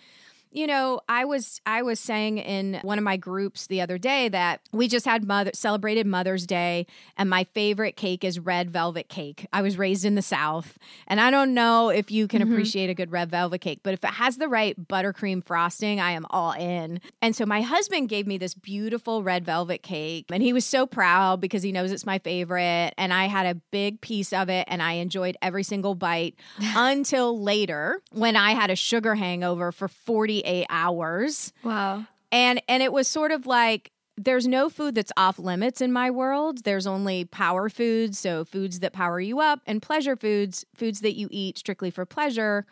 you 0.58 0.66
know, 0.66 1.00
I 1.08 1.24
was 1.24 1.62
I 1.68 1.84
was 1.84 2.00
saying 2.00 2.40
in 2.40 2.80
one 2.82 2.98
of 2.98 3.04
my 3.04 3.16
groups 3.16 3.68
the 3.68 3.80
other 3.80 4.00
day 4.00 4.28
that 4.30 4.60
we 4.72 4.88
just 4.88 5.06
had 5.06 5.24
mother 5.24 5.52
celebrated 5.54 6.08
Mother's 6.08 6.48
Day 6.48 6.88
and 7.16 7.30
my 7.30 7.44
favorite 7.44 7.96
cake 7.96 8.24
is 8.24 8.40
red 8.40 8.72
velvet 8.72 9.08
cake. 9.08 9.46
I 9.54 9.62
was 9.62 9.78
raised 9.78 10.04
in 10.04 10.16
the 10.16 10.24
South 10.24 10.80
and 11.06 11.22
I 11.22 11.30
don't 11.30 11.54
know 11.54 11.90
if 11.90 12.10
you 12.10 12.28
can 12.28 12.42
mm-hmm. 12.42 12.52
appreciate 12.52 12.90
a 12.90 12.96
good 12.96 13.12
red 13.12 13.30
velvet 13.30 13.60
cake, 13.60 13.82
but 13.84 13.94
if 13.94 14.04
it 14.04 14.10
has 14.10 14.38
the 14.38 14.48
right 14.48 14.76
buttercream 14.88 15.46
frosting, 15.46 16.00
I 16.00 16.12
am 16.12 16.26
all 16.32 16.54
in. 16.54 17.02
And 17.22 17.36
so 17.36 17.46
my 17.46 17.62
husband 17.62 18.10
gave 18.10 18.26
me 18.26 18.40
this 18.40 18.56
beautiful 18.56 19.22
red 19.22 19.46
velvet 19.46 19.84
cake 19.84 20.26
and 20.32 20.42
he 20.42 20.54
was 20.54 20.66
so 20.66 20.88
proud 20.88 21.40
because 21.40 21.62
he 21.62 21.72
knows 21.72 21.92
it's 21.92 22.06
my 22.06 22.18
favorite 22.18 22.94
and 22.98 23.14
I 23.14 23.26
had 23.26 23.46
a 23.46 23.62
big 23.70 24.02
piece 24.02 24.34
of 24.34 24.50
it 24.50 24.66
and 24.68 24.82
I 24.82 24.94
enjoyed 24.94 25.38
every 25.40 25.64
single 25.64 25.94
bite 25.94 26.34
until 26.60 27.40
later 27.40 28.02
when 28.12 28.36
I 28.36 28.54
had 28.54 28.72
a 28.72 28.76
sugar 28.76 29.14
hangover 29.14 29.72
for 29.72 29.88
48 29.88 30.47
eight 30.48 30.66
hours. 30.70 31.54
Wow. 31.64 32.06
And 32.32 32.62
and 32.68 32.82
it 32.82 32.92
was 32.92 33.08
sort 33.08 33.32
of 33.32 33.46
like 33.46 33.92
there's 34.18 34.48
no 34.48 34.70
food 34.70 34.96
that's 34.96 35.12
off 35.16 35.38
limits 35.38 35.80
in 35.80 35.94
my 35.94 36.10
world. 36.10 36.64
There's 36.64 36.88
only 36.88 37.26
power 37.26 37.70
foods, 37.70 38.18
so 38.18 38.44
foods 38.44 38.80
that 38.80 38.92
power 38.92 39.20
you 39.20 39.40
up, 39.40 39.62
and 39.68 39.82
pleasure 39.82 40.16
foods, 40.16 40.66
foods 40.76 41.02
that 41.02 41.16
you 41.16 41.28
eat 41.30 41.60
strictly 41.60 41.92
for 41.92 42.06
pleasure. 42.06 42.66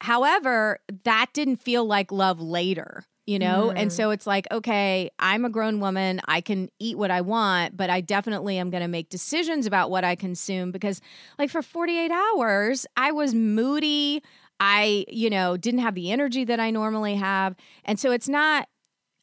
However, 0.00 0.78
that 1.02 1.30
didn't 1.32 1.56
feel 1.56 1.84
like 1.84 2.12
love 2.12 2.40
later, 2.40 3.04
you 3.26 3.40
know? 3.40 3.72
Mm. 3.74 3.82
And 3.82 3.92
so 3.92 4.10
it's 4.10 4.28
like, 4.28 4.46
okay, 4.52 5.10
I'm 5.18 5.44
a 5.44 5.50
grown 5.50 5.80
woman. 5.80 6.20
I 6.28 6.40
can 6.40 6.70
eat 6.78 6.96
what 6.96 7.10
I 7.10 7.22
want, 7.22 7.76
but 7.76 7.90
I 7.90 8.00
definitely 8.00 8.58
am 8.58 8.70
going 8.70 8.82
to 8.82 8.88
make 8.88 9.08
decisions 9.08 9.66
about 9.66 9.90
what 9.90 10.04
I 10.04 10.14
consume 10.14 10.70
because, 10.70 11.00
like, 11.36 11.50
for 11.50 11.62
48 11.62 12.12
hours, 12.12 12.86
I 12.96 13.10
was 13.10 13.34
moody. 13.34 14.22
I, 14.60 15.04
you 15.08 15.30
know, 15.30 15.56
didn't 15.56 15.80
have 15.80 15.94
the 15.94 16.10
energy 16.10 16.44
that 16.44 16.60
I 16.60 16.70
normally 16.70 17.14
have. 17.14 17.54
And 17.84 17.98
so 17.98 18.10
it's 18.10 18.28
not, 18.28 18.68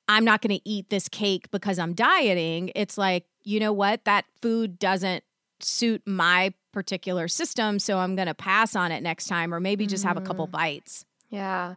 I'm 0.08 0.24
not 0.24 0.42
going 0.42 0.58
to 0.58 0.70
eat 0.70 0.90
this 0.90 1.10
cake 1.10 1.50
because 1.52 1.80
I'm 1.80 1.94
dieting. 1.94 2.72
It's 2.76 2.98
like, 2.98 3.26
you 3.44 3.60
know 3.60 3.74
what? 3.74 4.06
That 4.06 4.26
food 4.42 4.80
doesn't 4.80 5.24
suit 5.60 6.02
my 6.06 6.54
particular 6.72 7.28
system. 7.28 7.80
So 7.80 7.98
I'm 7.98 8.16
going 8.16 8.28
to 8.28 8.34
pass 8.34 8.76
on 8.76 8.92
it 8.92 9.02
next 9.02 9.28
time 9.28 9.54
or 9.54 9.60
maybe 9.60 9.88
just 9.88 10.04
have 10.04 10.18
a 10.18 10.22
couple 10.22 10.48
mm. 10.48 10.52
bites. 10.52 11.06
Yeah. 11.36 11.76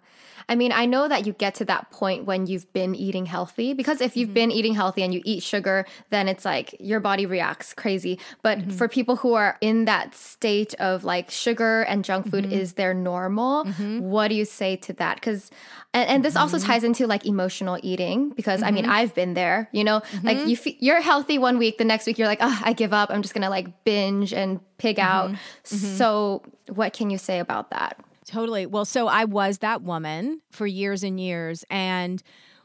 I 0.51 0.55
mean, 0.55 0.73
I 0.73 0.87
know 0.87 1.09
that 1.09 1.27
you 1.27 1.35
get 1.35 1.57
to 1.57 1.65
that 1.67 1.91
point 1.91 2.25
when 2.25 2.47
you've 2.47 2.73
been 2.73 2.95
eating 2.95 3.27
healthy 3.27 3.75
because 3.75 4.01
if 4.01 4.17
you've 4.17 4.29
mm-hmm. 4.29 4.35
been 4.35 4.51
eating 4.51 4.75
healthy 4.75 5.03
and 5.03 5.13
you 5.13 5.21
eat 5.25 5.43
sugar, 5.43 5.85
then 6.09 6.27
it's 6.27 6.45
like 6.45 6.75
your 6.81 7.01
body 7.01 7.27
reacts 7.27 7.75
crazy. 7.75 8.19
But 8.43 8.59
mm-hmm. 8.59 8.71
for 8.71 8.89
people 8.89 9.17
who 9.17 9.35
are 9.35 9.59
in 9.61 9.85
that 9.85 10.15
state 10.15 10.73
of 10.75 11.05
like 11.05 11.31
sugar 11.31 11.83
and 11.83 12.03
junk 12.03 12.31
food 12.31 12.45
mm-hmm. 12.45 12.55
is 12.55 12.75
their 12.75 12.95
normal, 12.95 13.65
mm-hmm. 13.65 14.01
what 14.01 14.29
do 14.29 14.37
you 14.37 14.47
say 14.47 14.77
to 14.77 14.95
that? 14.95 15.17
Because 15.17 15.51
and, 15.93 16.09
and 16.09 16.25
this 16.25 16.35
also 16.37 16.57
mm-hmm. 16.57 16.67
ties 16.67 16.85
into 16.85 17.07
like 17.07 17.27
emotional 17.27 17.79
eating 17.83 18.31
because 18.31 18.63
I 18.63 18.71
mean 18.71 18.85
mm-hmm. 18.85 18.93
I've 18.93 19.15
been 19.15 19.35
there. 19.35 19.69
You 19.73 19.85
know, 19.85 20.01
like 20.23 20.47
you 20.47 20.57
f- 20.57 20.81
you're 20.81 21.03
healthy 21.03 21.39
one 21.39 21.59
week, 21.59 21.77
the 21.77 21.85
next 21.85 22.07
week 22.07 22.17
you're 22.17 22.29
like, 22.29 22.41
oh, 22.41 22.61
I 22.65 22.73
give 22.73 22.95
up. 22.95 23.11
I'm 23.11 23.21
just 23.21 23.35
gonna 23.35 23.51
like 23.51 23.85
binge 23.85 24.33
and 24.33 24.61
pig 24.79 24.99
out. 24.99 25.35
So 25.65 26.43
what 26.69 26.95
can 26.95 27.11
you 27.11 27.19
say 27.19 27.39
about 27.39 27.71
that? 27.71 27.99
Totally. 28.29 28.67
Well, 28.67 28.85
so 28.85 29.09
I 29.09 29.25
was 29.25 29.59
that 29.59 29.83
woman 29.83 30.43
for 30.51 30.67
years 30.67 31.03
and 31.03 31.19
years. 31.19 31.65
And 31.71 32.23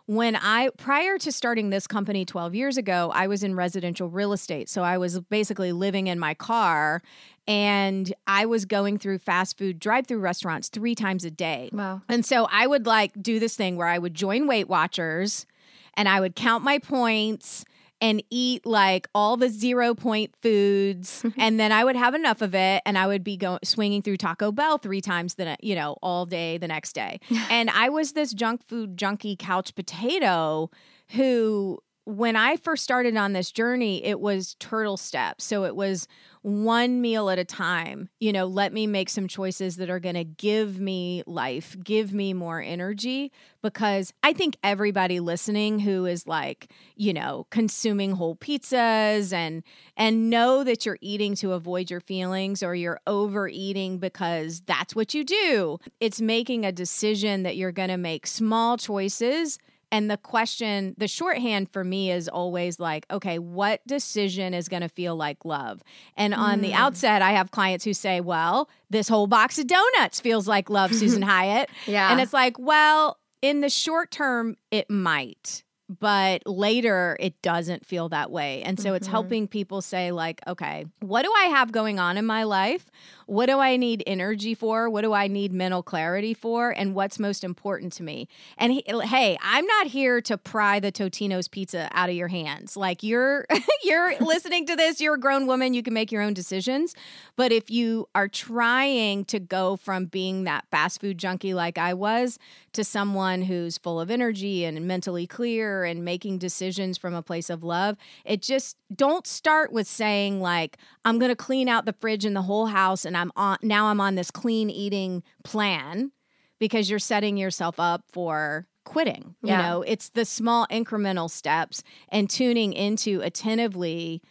when 0.08 0.36
I, 0.36 0.70
prior 0.77 1.17
to 1.20 1.32
starting 1.32 1.70
this 1.70 1.88
company 1.88 2.25
12 2.25 2.53
years 2.53 2.75
ago, 2.77 3.12
I 3.15 3.27
was 3.27 3.43
in 3.43 3.55
residential 3.55 4.10
real 4.10 4.34
estate. 4.34 4.67
So 4.67 4.84
I 4.84 4.98
was 4.98 5.22
basically 5.22 5.72
living 5.72 6.08
in 6.08 6.20
my 6.20 6.34
car 6.34 7.01
and 7.48 8.13
I 8.27 8.46
was 8.46 8.65
going 8.65 8.98
through 8.98 9.20
fast 9.20 9.58
food 9.58 9.79
drive 9.79 10.05
through 10.05 10.20
restaurants 10.20 10.67
three 10.67 10.96
times 10.96 11.24
a 11.24 11.32
day. 11.32 11.70
Wow. 11.72 12.01
And 12.10 12.25
so 12.25 12.46
I 12.51 12.67
would 12.67 12.86
like 12.86 13.13
do 13.22 13.39
this 13.39 13.55
thing 13.55 13.77
where 13.77 13.88
I 13.88 13.98
would 13.98 14.13
join 14.13 14.48
Weight 14.48 14.67
Watchers 14.67 15.46
and 15.93 16.10
I 16.10 16.20
would 16.20 16.36
count 16.36 16.65
my 16.65 16.79
points 16.79 17.63
and 18.03 18.22
eat 18.29 18.65
like 18.65 19.07
all 19.15 19.38
the 19.38 19.48
zero 19.48 19.95
point 19.95 20.36
foods 20.41 21.24
mm-hmm. 21.24 21.39
and 21.39 21.57
then 21.57 21.72
I 21.72 21.86
would 21.86 21.95
have 21.95 22.13
enough 22.13 22.41
of 22.41 22.53
it 22.53 22.83
and 22.86 22.98
I 22.98 23.07
would 23.07 23.24
be 23.24 23.38
going 23.38 23.60
swinging 23.63 24.01
through 24.01 24.17
Taco 24.17 24.51
Bell 24.51 24.77
three 24.77 25.00
times 25.00 25.36
the 25.36 25.55
you 25.62 25.74
know 25.74 25.98
all 26.03 26.25
day 26.25 26.57
the 26.57 26.67
next 26.67 26.93
day. 26.93 27.22
and 27.50 27.69
I 27.69 27.88
was 27.88 28.12
this 28.12 28.33
junk 28.33 28.62
food 28.67 28.98
junkie 28.98 29.38
couch 29.38 29.74
potato 29.74 30.69
who 31.12 31.79
when 32.05 32.36
I 32.36 32.57
first 32.57 32.83
started 32.83 33.15
on 33.15 33.31
this 33.33 33.51
journey, 33.51 34.03
it 34.03 34.19
was 34.19 34.55
turtle 34.55 34.98
steps. 34.98 35.45
So 35.45 35.63
it 35.63 35.75
was 35.75 36.07
one 36.41 37.00
meal 37.00 37.29
at 37.29 37.39
a 37.39 37.45
time. 37.45 38.10
You 38.19 38.33
know, 38.33 38.45
let 38.45 38.74
me 38.74 38.86
make 38.88 39.10
some 39.10 39.29
choices 39.29 39.77
that 39.77 39.89
are 39.89 40.01
going 40.01 40.15
to 40.15 40.25
give 40.25 40.79
me 40.81 41.24
life, 41.25 41.77
give 41.81 42.12
me 42.12 42.33
more 42.33 42.62
energy. 42.62 43.31
Because 43.62 44.13
I 44.22 44.33
think 44.33 44.57
everybody 44.62 45.22
listening 45.22 45.79
who 45.79 46.05
is 46.05 46.27
like, 46.27 46.69
you 46.98 47.13
know, 47.13 47.48
consuming 47.50 48.12
whole 48.12 48.36
pizzas 48.36 49.31
and 49.31 49.63
and 49.95 50.29
know 50.29 50.65
that 50.65 50.86
you're 50.86 50.98
eating 51.00 51.36
to 51.36 51.53
avoid 51.53 51.89
your 51.89 52.01
feelings 52.01 52.62
or 52.62 52.75
you're 52.75 53.00
overeating 53.07 54.00
because 54.00 54.62
that's 54.65 54.93
what 54.93 55.13
you 55.13 55.24
do. 55.24 55.79
It's 56.01 56.19
making 56.19 56.65
a 56.65 56.74
decision 56.74 57.43
that 57.43 57.55
you're 57.55 57.72
going 57.72 57.89
to 57.89 57.98
make 57.98 58.27
small 58.27 58.75
choices 58.75 59.57
and 59.93 60.09
the 60.09 60.17
question, 60.17 60.95
the 60.97 61.07
shorthand 61.07 61.69
for 61.71 61.83
me 61.83 62.12
is 62.12 62.27
always 62.27 62.79
like, 62.79 63.05
okay, 63.12 63.38
what 63.38 63.85
decision 63.85 64.55
is 64.55 64.67
going 64.67 64.81
to 64.81 64.89
feel 64.89 65.15
like 65.15 65.45
love? 65.45 65.83
And 66.17 66.33
on 66.33 66.62
the 66.62 66.71
mm. 66.71 66.75
outset, 66.75 67.21
I 67.21 67.33
have 67.33 67.51
clients 67.51 67.85
who 67.85 67.93
say, 67.93 68.19
well, 68.19 68.71
this 68.89 69.07
whole 69.07 69.27
box 69.27 69.59
of 69.59 69.67
donuts 69.67 70.19
feels 70.19 70.47
like 70.47 70.71
love, 70.71 70.95
Susan 70.95 71.21
Hyatt. 71.21 71.69
yeah. 71.85 72.12
And 72.12 72.19
it's 72.19 72.33
like, 72.33 72.57
well, 72.57 73.19
in 73.43 73.62
the 73.62 73.69
short 73.69 74.09
term, 74.09 74.57
it 74.71 74.89
might 74.89 75.63
but 76.00 76.41
later 76.47 77.17
it 77.19 77.39
doesn't 77.41 77.85
feel 77.85 78.09
that 78.09 78.31
way. 78.31 78.63
And 78.63 78.79
so 78.79 78.89
mm-hmm. 78.89 78.95
it's 78.95 79.07
helping 79.07 79.47
people 79.47 79.81
say, 79.81 80.12
like, 80.12 80.41
okay, 80.47 80.85
what 81.01 81.23
do 81.23 81.31
I 81.38 81.45
have 81.45 81.71
going 81.71 82.00
on 82.00 82.17
in 82.17 82.25
my 82.25 82.43
life? 82.43 82.89
What 83.25 83.48
do 83.48 83.60
I 83.60 83.77
need 83.77 84.03
energy 84.06 84.53
for? 84.53 84.89
What 84.89 85.01
do 85.01 85.13
I 85.13 85.27
need 85.27 85.53
mental 85.53 85.84
clarity 85.84 86.34
for? 86.34 86.72
And 86.72 86.96
what's 86.96 87.20
most 87.20 87.44
important 87.44 87.94
to 87.94 88.03
me? 88.03 88.27
And 88.58 88.74
he, 88.74 88.84
hey, 89.03 89.38
I'm 89.42 89.65
not 89.65 89.88
here 89.88 90.22
to 90.22 90.38
pry 90.38 90.80
the 90.80 90.92
Totino's 90.92 91.48
pizza 91.48 91.89
out 91.92 92.10
of 92.10 92.15
your 92.15 92.27
hands. 92.27 92.75
Like 92.75 93.03
you're 93.03 93.46
you're 93.84 94.18
listening 94.20 94.65
to 94.68 94.75
this, 94.75 95.01
you're 95.01 95.15
a 95.15 95.20
grown 95.20 95.48
woman, 95.48 95.74
you 95.74 95.84
can 95.84 95.94
make 95.94 96.12
your 96.12 96.22
own 96.22 96.34
decisions. 96.34 96.96
But 97.36 97.51
if 97.51 97.70
you 97.70 98.08
are 98.15 98.27
trying 98.27 99.25
to 99.25 99.39
go 99.39 99.75
from 99.75 100.06
being 100.06 100.44
that 100.44 100.65
fast 100.72 101.01
food 101.01 101.18
junkie 101.18 101.53
like 101.53 101.77
I 101.77 101.94
was 101.94 102.39
to 102.74 102.84
someone 102.84 103.44
who's 103.44 103.77
full 103.77 104.00
of 104.00 104.10
energy 104.10 104.65
and 104.65 104.88
mentally 104.88 105.27
clear 105.27 105.84
and 105.84 106.03
making 106.03 106.39
decisions 106.39 106.98
from 106.98 107.13
a 107.13 107.22
place 107.22 107.50
of 107.50 107.63
love, 107.63 107.98
it 108.25 108.42
just 108.42 108.77
don't 108.94 109.27
start 109.27 109.72
with 109.72 109.88
saying 109.88 110.42
like 110.42 110.77
I'm 111.06 111.20
going 111.20 111.30
to 111.30 111.36
clean 111.36 111.68
out 111.68 111.86
the 111.86 111.94
fridge 111.94 112.25
and 112.25 112.36
the 112.36 112.42
whole 112.42 112.68
house 112.68 113.06
and 113.06 113.12
I'm 113.15 113.32
on 113.36 113.58
now 113.62 113.88
I'm 113.88 114.01
on 114.01 114.15
this 114.15 114.32
clean 114.32 114.70
eating 114.70 115.24
plan 115.43 116.12
because 116.60 116.89
you're 116.89 117.00
setting 117.00 117.38
yourself 117.38 117.79
up 117.79 118.03
for 118.12 118.67
quitting. 118.84 119.36
Yeah. 119.41 119.58
You 119.58 119.63
know, 119.63 119.82
it's 119.82 120.10
the 120.10 120.25
small 120.25 120.67
incremental 120.72 121.29
steps 121.29 121.84
and 122.10 122.29
tuning 122.29 122.74
into 122.74 123.22
attentively 123.22 124.22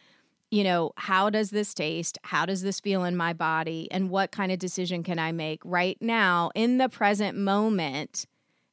you 0.53 0.65
know, 0.65 0.93
how 0.99 1.31
does 1.31 1.49
this 1.49 1.73
taste? 1.73 2.19
How 2.25 2.45
does 2.45 2.61
this 2.61 2.79
feel 2.79 3.05
in 3.05 3.17
my 3.17 3.33
body? 3.33 3.89
And 3.91 4.11
what 4.11 4.33
kind 4.33 4.53
of 4.53 4.59
decision 4.59 5.03
can 5.03 5.19
I 5.19 5.33
make 5.33 5.63
right 5.65 5.97
now 5.99 6.51
in 6.55 6.77
the 6.77 6.91
present 6.91 7.39
moment? 7.39 8.27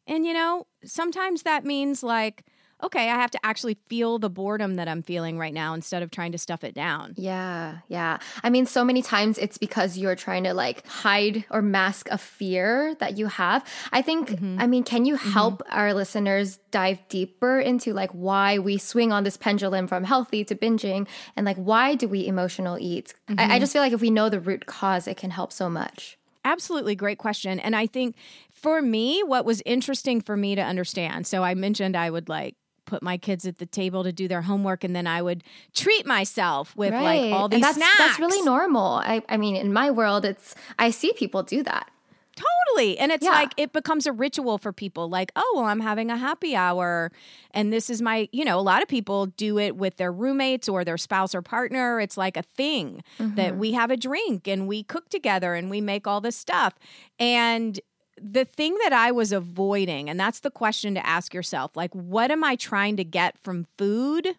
And, 0.06 0.25
you 0.25 0.34
know, 0.34 0.68
sometimes 0.84 1.44
that 1.44 1.63
means 1.63 2.04
like, 2.04 2.44
okay, 2.84 3.10
I 3.10 3.16
have 3.16 3.32
to 3.32 3.46
actually 3.46 3.78
feel 3.88 4.20
the 4.20 4.30
boredom 4.30 4.76
that 4.76 4.88
I'm 4.88 5.02
feeling 5.02 5.38
right 5.38 5.54
now 5.54 5.74
instead 5.74 6.02
of 6.02 6.12
trying 6.12 6.32
to 6.32 6.38
stuff 6.38 6.64
it 6.64 6.74
down. 6.74 7.14
Yeah, 7.18 7.80
yeah. 7.88 8.20
I 8.44 8.50
mean, 8.50 8.66
so 8.66 8.84
many 8.86 9.02
times 9.02 9.38
it's 9.38 9.58
because 9.58 9.98
you're 9.98 10.16
trying 10.16 10.44
to 10.46 10.54
like 10.54 10.86
hide 10.88 11.46
or 11.50 11.62
mask 11.62 12.08
a 12.10 12.18
fear 12.18 12.96
that 12.96 13.18
you 13.18 13.28
have. 13.28 13.66
I 13.92 14.02
think, 14.02 14.30
mm-hmm. 14.30 14.58
I 14.60 14.68
mean, 14.68 14.84
can 14.84 15.06
you 15.06 15.16
mm-hmm. 15.16 15.32
help 15.32 15.64
mm-hmm. 15.64 15.78
our 15.78 15.94
listeners 15.94 16.58
dive 16.72 17.00
deeper 17.10 17.60
into 17.60 17.94
like 17.94 18.12
why 18.12 18.60
we 18.60 18.78
swing 18.78 19.12
on 19.12 19.24
this 19.24 19.38
pendulum 19.38 19.88
from 19.88 20.04
healthy 20.04 20.44
to 20.46 20.56
binging 20.56 21.08
and 21.36 21.46
like 21.46 21.58
why 21.58 21.96
do 21.96 22.08
we 22.08 22.26
emotional 22.26 22.78
eat? 22.80 23.14
Mm-hmm. 23.28 23.40
I, 23.40 23.44
I 23.44 23.48
mm-hmm. 23.48 23.60
just 23.60 23.74
feel 23.74 23.82
like 23.82 23.94
if 23.94 24.02
we 24.02 24.12
know 24.12 24.30
the 24.30 24.40
root 24.40 24.66
cause, 24.66 25.08
it 25.08 25.18
can 25.18 25.32
help 25.32 25.52
so 25.52 25.70
much. 25.70 26.18
Absolutely 26.46 26.96
great 26.96 27.18
question. 27.18 27.60
And 27.60 27.76
I 27.76 27.86
think 27.86 28.16
for 28.50 28.82
me, 28.82 29.22
what 29.24 29.46
was 29.46 29.62
interesting 29.66 30.22
for 30.22 30.38
me 30.38 30.56
to 30.56 30.62
understand, 30.62 31.28
so 31.28 31.44
I 31.44 31.54
mentioned 31.54 31.98
I 31.98 32.10
would 32.10 32.30
like 32.30 32.56
put 32.89 33.03
my 33.03 33.17
kids 33.17 33.46
at 33.46 33.60
the 33.60 33.65
table 33.65 34.03
to 34.03 34.12
do 34.12 34.27
their 34.27 34.41
homework 34.41 34.84
and 34.84 34.96
then 34.96 35.05
I 35.05 35.22
would 35.22 35.43
treat 35.74 36.05
myself 36.05 36.75
with 36.75 36.91
right. 36.91 37.29
like 37.29 37.34
all 37.34 37.48
these 37.48 37.58
and 37.58 37.63
that's, 37.63 37.77
snacks. 37.77 37.98
That's 38.00 38.19
really 38.19 38.41
normal. 38.41 38.96
I, 38.96 39.22
I 39.29 39.38
mean, 39.38 39.55
in 39.55 39.72
my 39.72 39.91
world, 39.91 40.25
it's 40.25 40.55
I 40.79 40.89
see 40.89 41.13
people 41.13 41.43
do 41.43 41.62
that. 41.63 41.91
Totally. 42.36 42.98
And 42.98 43.12
it's 43.12 43.25
Yeah. 43.25 43.31
like 43.31 43.53
it 43.58 43.74
becomes 43.74 44.08
a 44.08 44.13
ritual 44.13 44.58
for 44.58 44.72
people 44.72 45.10
like, 45.10 45.31
oh, 45.36 45.53
well, 45.55 45.65
I'm 45.65 45.81
having 45.81 46.10
a 46.10 46.15
happy 46.17 46.55
hour. 46.55 47.12
And 47.51 47.74
this 47.74 47.89
is 47.89 48.01
my, 48.01 48.29
you 48.31 48.46
know, 48.46 48.58
a 48.58 48.62
lot 48.62 48.81
of 48.81 48.88
people 48.88 49.25
do 49.25 49.60
it 49.60 49.75
with 49.75 49.98
their 49.98 50.12
roommates 50.12 50.69
or 50.69 50.86
their 50.86 50.98
spouse 50.98 51.36
or 51.36 51.41
partner. 51.41 52.00
It's 52.00 52.17
like 52.17 52.38
a 52.38 52.43
thing 52.43 53.03
that 53.17 53.51
mm-hmm. 53.51 53.60
we 53.60 53.74
have 53.74 53.91
a 53.91 53.98
drink 53.98 54.48
and 54.48 54.67
we 54.67 54.84
cook 54.84 55.10
together 55.10 55.53
and 55.53 55.69
we 55.69 55.81
make 55.81 56.08
all 56.08 56.22
this 56.22 56.38
stuff. 56.38 56.75
And 57.19 57.79
the 58.22 58.46
thing 58.46 58.78
that 58.84 58.94
I 58.94 59.12
was 59.12 59.32
avoiding, 59.32 60.10
and 60.10 60.20
that's 60.20 60.40
the 60.40 60.52
question 60.52 60.96
to 60.96 61.06
ask 61.06 61.34
yourself 61.34 61.76
like, 61.76 61.94
what 61.94 62.32
am 62.32 62.44
I 62.44 62.56
trying 62.56 62.98
to 62.98 63.04
get 63.04 63.38
from 63.38 63.66
food? 63.78 64.36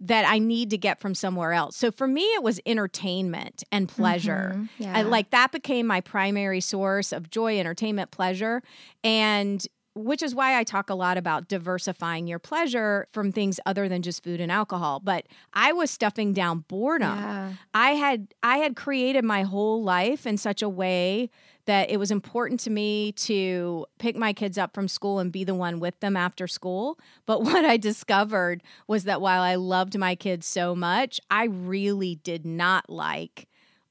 that 0.00 0.24
I 0.28 0.38
need 0.38 0.70
to 0.70 0.78
get 0.78 1.00
from 1.00 1.12
somewhere 1.12 1.52
else. 1.52 1.74
So 1.76 1.90
for 1.90 2.06
me, 2.06 2.22
it 2.22 2.40
was 2.40 2.60
entertainment 2.64 3.64
and 3.72 3.88
pleasure. 3.88 4.52
Mhm. 4.54 4.68
Yeah. 4.78 4.98
I, 4.98 5.02
like 5.02 5.30
that 5.30 5.50
became 5.50 5.88
my 5.88 6.00
primary 6.00 6.60
source 6.60 7.10
of 7.10 7.30
joy, 7.30 7.58
entertainment, 7.58 8.12
pleasure. 8.12 8.62
And 9.02 9.66
which 9.96 10.22
is 10.22 10.36
why 10.36 10.56
I 10.56 10.62
talk 10.62 10.88
a 10.88 10.94
lot 10.94 11.18
about 11.18 11.48
diversifying 11.48 12.28
your 12.28 12.38
pleasure 12.38 13.08
from 13.10 13.32
things 13.32 13.58
other 13.66 13.88
than 13.88 14.02
just 14.02 14.22
food 14.22 14.40
and 14.40 14.52
alcohol. 14.52 15.00
But 15.02 15.26
I 15.52 15.72
was 15.72 15.90
stuffing 15.90 16.32
down 16.32 16.60
boredom. 16.68 17.18
Yeah. 17.18 17.52
I 17.74 17.90
had 17.92 18.28
I 18.40 18.58
had 18.58 18.76
created 18.76 19.24
my 19.24 19.42
whole 19.42 19.82
life 19.82 20.28
in 20.28 20.36
such 20.36 20.62
a 20.62 20.68
way 20.68 21.28
that 21.68 21.90
it 21.90 21.98
was 21.98 22.10
important 22.10 22.60
to 22.60 22.70
me 22.70 23.12
to 23.12 23.84
pick 23.98 24.16
my 24.16 24.32
kids 24.32 24.56
up 24.56 24.72
from 24.74 24.88
school 24.88 25.18
and 25.18 25.30
be 25.30 25.44
the 25.44 25.54
one 25.54 25.80
with 25.80 26.00
them 26.00 26.16
after 26.16 26.46
school. 26.48 26.98
But 27.26 27.42
what 27.44 27.62
I 27.64 27.76
discovered 27.76 28.62
was 28.86 29.04
that 29.04 29.20
while 29.20 29.42
I 29.42 29.54
loved 29.56 29.96
my 29.98 30.14
kids 30.14 30.46
so 30.46 30.74
much, 30.74 31.20
I 31.30 31.44
really 31.44 32.14
did 32.16 32.46
not 32.46 32.88
like 32.88 33.48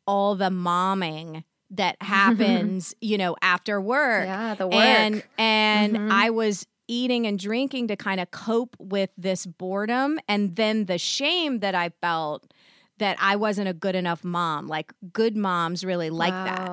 all 0.07 0.34
the 0.34 0.50
momming 0.50 1.43
that 1.69 1.98
happens, 2.01 2.96
you 3.00 3.15
know, 3.15 3.36
after 3.43 3.79
work. 3.79 4.25
Yeah, 4.25 4.55
the 4.55 4.67
work. 4.67 4.75
And 4.84 5.24
and 5.38 5.98
Mhm. 5.98 6.12
I 6.12 6.31
was 6.31 6.65
eating 6.88 7.27
and 7.27 7.38
drinking 7.38 7.89
to 7.89 7.96
kind 7.96 8.19
of 8.19 8.31
cope 8.31 8.75
with 8.79 9.12
this 9.17 9.46
boredom 9.46 10.19
and 10.27 10.55
then 10.55 10.86
the 10.86 10.98
shame 10.98 11.60
that 11.60 11.75
I 11.75 11.89
felt 12.01 12.51
that 12.98 13.17
I 13.22 13.36
wasn't 13.36 13.67
a 13.67 13.74
good 13.74 13.93
enough 13.93 14.24
mom. 14.24 14.65
Like 14.67 14.91
good 15.13 15.38
moms 15.38 15.86
really 15.86 16.10
like 16.10 16.34
that. 16.46 16.72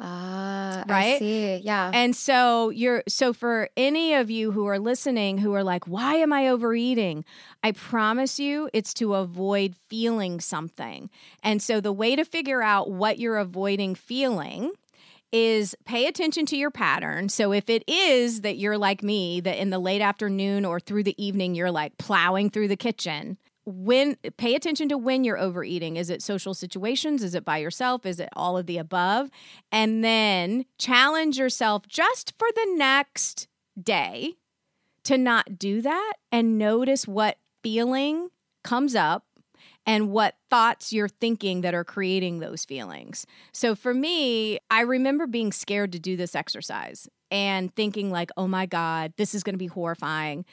Ah, 0.00 0.84
I 0.88 0.92
Right? 0.92 1.18
see. 1.18 1.56
Yeah. 1.58 1.94
And 1.94 2.16
so 2.16 2.70
you're 2.70 3.02
so 3.08 3.32
for 3.32 3.68
any 3.76 4.14
of 4.14 4.30
you 4.30 4.52
who 4.52 4.66
are 4.66 4.78
listening 4.78 5.38
who 5.38 5.54
are 5.54 5.64
like, 5.64 5.86
why 5.86 6.16
am 6.16 6.32
I 6.32 6.48
overeating? 6.48 7.24
I 7.62 7.72
promise 7.72 8.38
you 8.38 8.70
it's 8.72 8.94
to 8.94 9.14
avoid 9.14 9.74
feeling 9.88 10.40
something. 10.40 11.10
And 11.42 11.62
so 11.62 11.80
the 11.80 11.92
way 11.92 12.16
to 12.16 12.24
figure 12.24 12.62
out 12.62 12.90
what 12.90 13.18
you're 13.18 13.38
avoiding 13.38 13.94
feeling 13.94 14.72
is 15.32 15.74
pay 15.84 16.06
attention 16.06 16.46
to 16.46 16.56
your 16.56 16.70
pattern. 16.70 17.28
So 17.28 17.52
if 17.52 17.68
it 17.70 17.84
is 17.88 18.40
that 18.42 18.56
you're 18.58 18.78
like 18.78 19.02
me, 19.02 19.40
that 19.40 19.58
in 19.60 19.70
the 19.70 19.78
late 19.78 20.00
afternoon 20.02 20.64
or 20.64 20.80
through 20.80 21.04
the 21.04 21.22
evening 21.24 21.54
you're 21.54 21.70
like 21.70 21.98
plowing 21.98 22.50
through 22.50 22.68
the 22.68 22.76
kitchen, 22.76 23.38
when 23.70 24.16
pay 24.36 24.54
attention 24.54 24.88
to 24.88 24.98
when 24.98 25.24
you're 25.24 25.38
overeating. 25.38 25.96
Is 25.96 26.10
it 26.10 26.22
social 26.22 26.54
situations? 26.54 27.22
Is 27.22 27.34
it 27.34 27.44
by 27.44 27.58
yourself? 27.58 28.04
Is 28.04 28.20
it 28.20 28.28
all 28.34 28.58
of 28.58 28.66
the 28.66 28.78
above? 28.78 29.30
And 29.70 30.04
then 30.04 30.64
challenge 30.78 31.38
yourself 31.38 31.86
just 31.86 32.34
for 32.38 32.48
the 32.54 32.74
next 32.76 33.48
day 33.80 34.34
to 35.04 35.16
not 35.16 35.58
do 35.58 35.80
that 35.82 36.14
and 36.30 36.58
notice 36.58 37.08
what 37.08 37.38
feeling 37.62 38.28
comes 38.62 38.94
up 38.94 39.24
and 39.86 40.10
what 40.10 40.36
thoughts 40.50 40.92
you're 40.92 41.08
thinking 41.08 41.62
that 41.62 41.74
are 41.74 41.84
creating 41.84 42.38
those 42.38 42.64
feelings. 42.64 43.26
So 43.52 43.74
for 43.74 43.94
me, 43.94 44.58
I 44.70 44.82
remember 44.82 45.26
being 45.26 45.52
scared 45.52 45.92
to 45.92 45.98
do 45.98 46.16
this 46.16 46.34
exercise 46.34 47.08
and 47.30 47.74
thinking 47.74 48.10
like, 48.10 48.30
"Oh 48.36 48.46
my 48.46 48.66
god, 48.66 49.14
this 49.16 49.34
is 49.34 49.42
going 49.42 49.54
to 49.54 49.58
be 49.58 49.66
horrifying." 49.66 50.44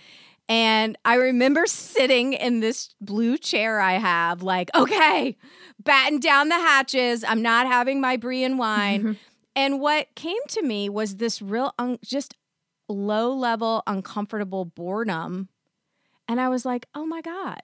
And 0.50 0.98
I 1.04 1.16
remember 1.16 1.66
sitting 1.66 2.34
in 2.34 2.62
this 2.62 2.90
blue 3.02 3.38
chair 3.38 3.80
I 3.80 3.94
have, 3.94 4.44
like, 4.44 4.70
okay, 4.74 5.36
batten 5.84 6.20
down 6.20 6.50
the 6.50 6.56
hatches. 6.56 7.24
I'm 7.24 7.42
not 7.42 7.68
having 7.68 8.00
my 8.00 8.16
brie 8.16 8.44
and 8.44 8.58
wine. 8.58 9.18
and 9.56 9.82
what 9.82 10.16
came 10.16 10.42
to 10.50 10.62
me 10.62 10.88
was 10.90 11.18
this 11.18 11.42
real, 11.42 11.74
un- 11.78 12.00
just 12.04 12.36
low 12.88 13.34
level, 13.34 13.84
uncomfortable 13.88 14.64
boredom. 14.64 15.50
And 16.30 16.40
I 16.40 16.50
was 16.50 16.66
like, 16.66 16.88
oh 16.96 17.06
my 17.06 17.22
God, 17.22 17.62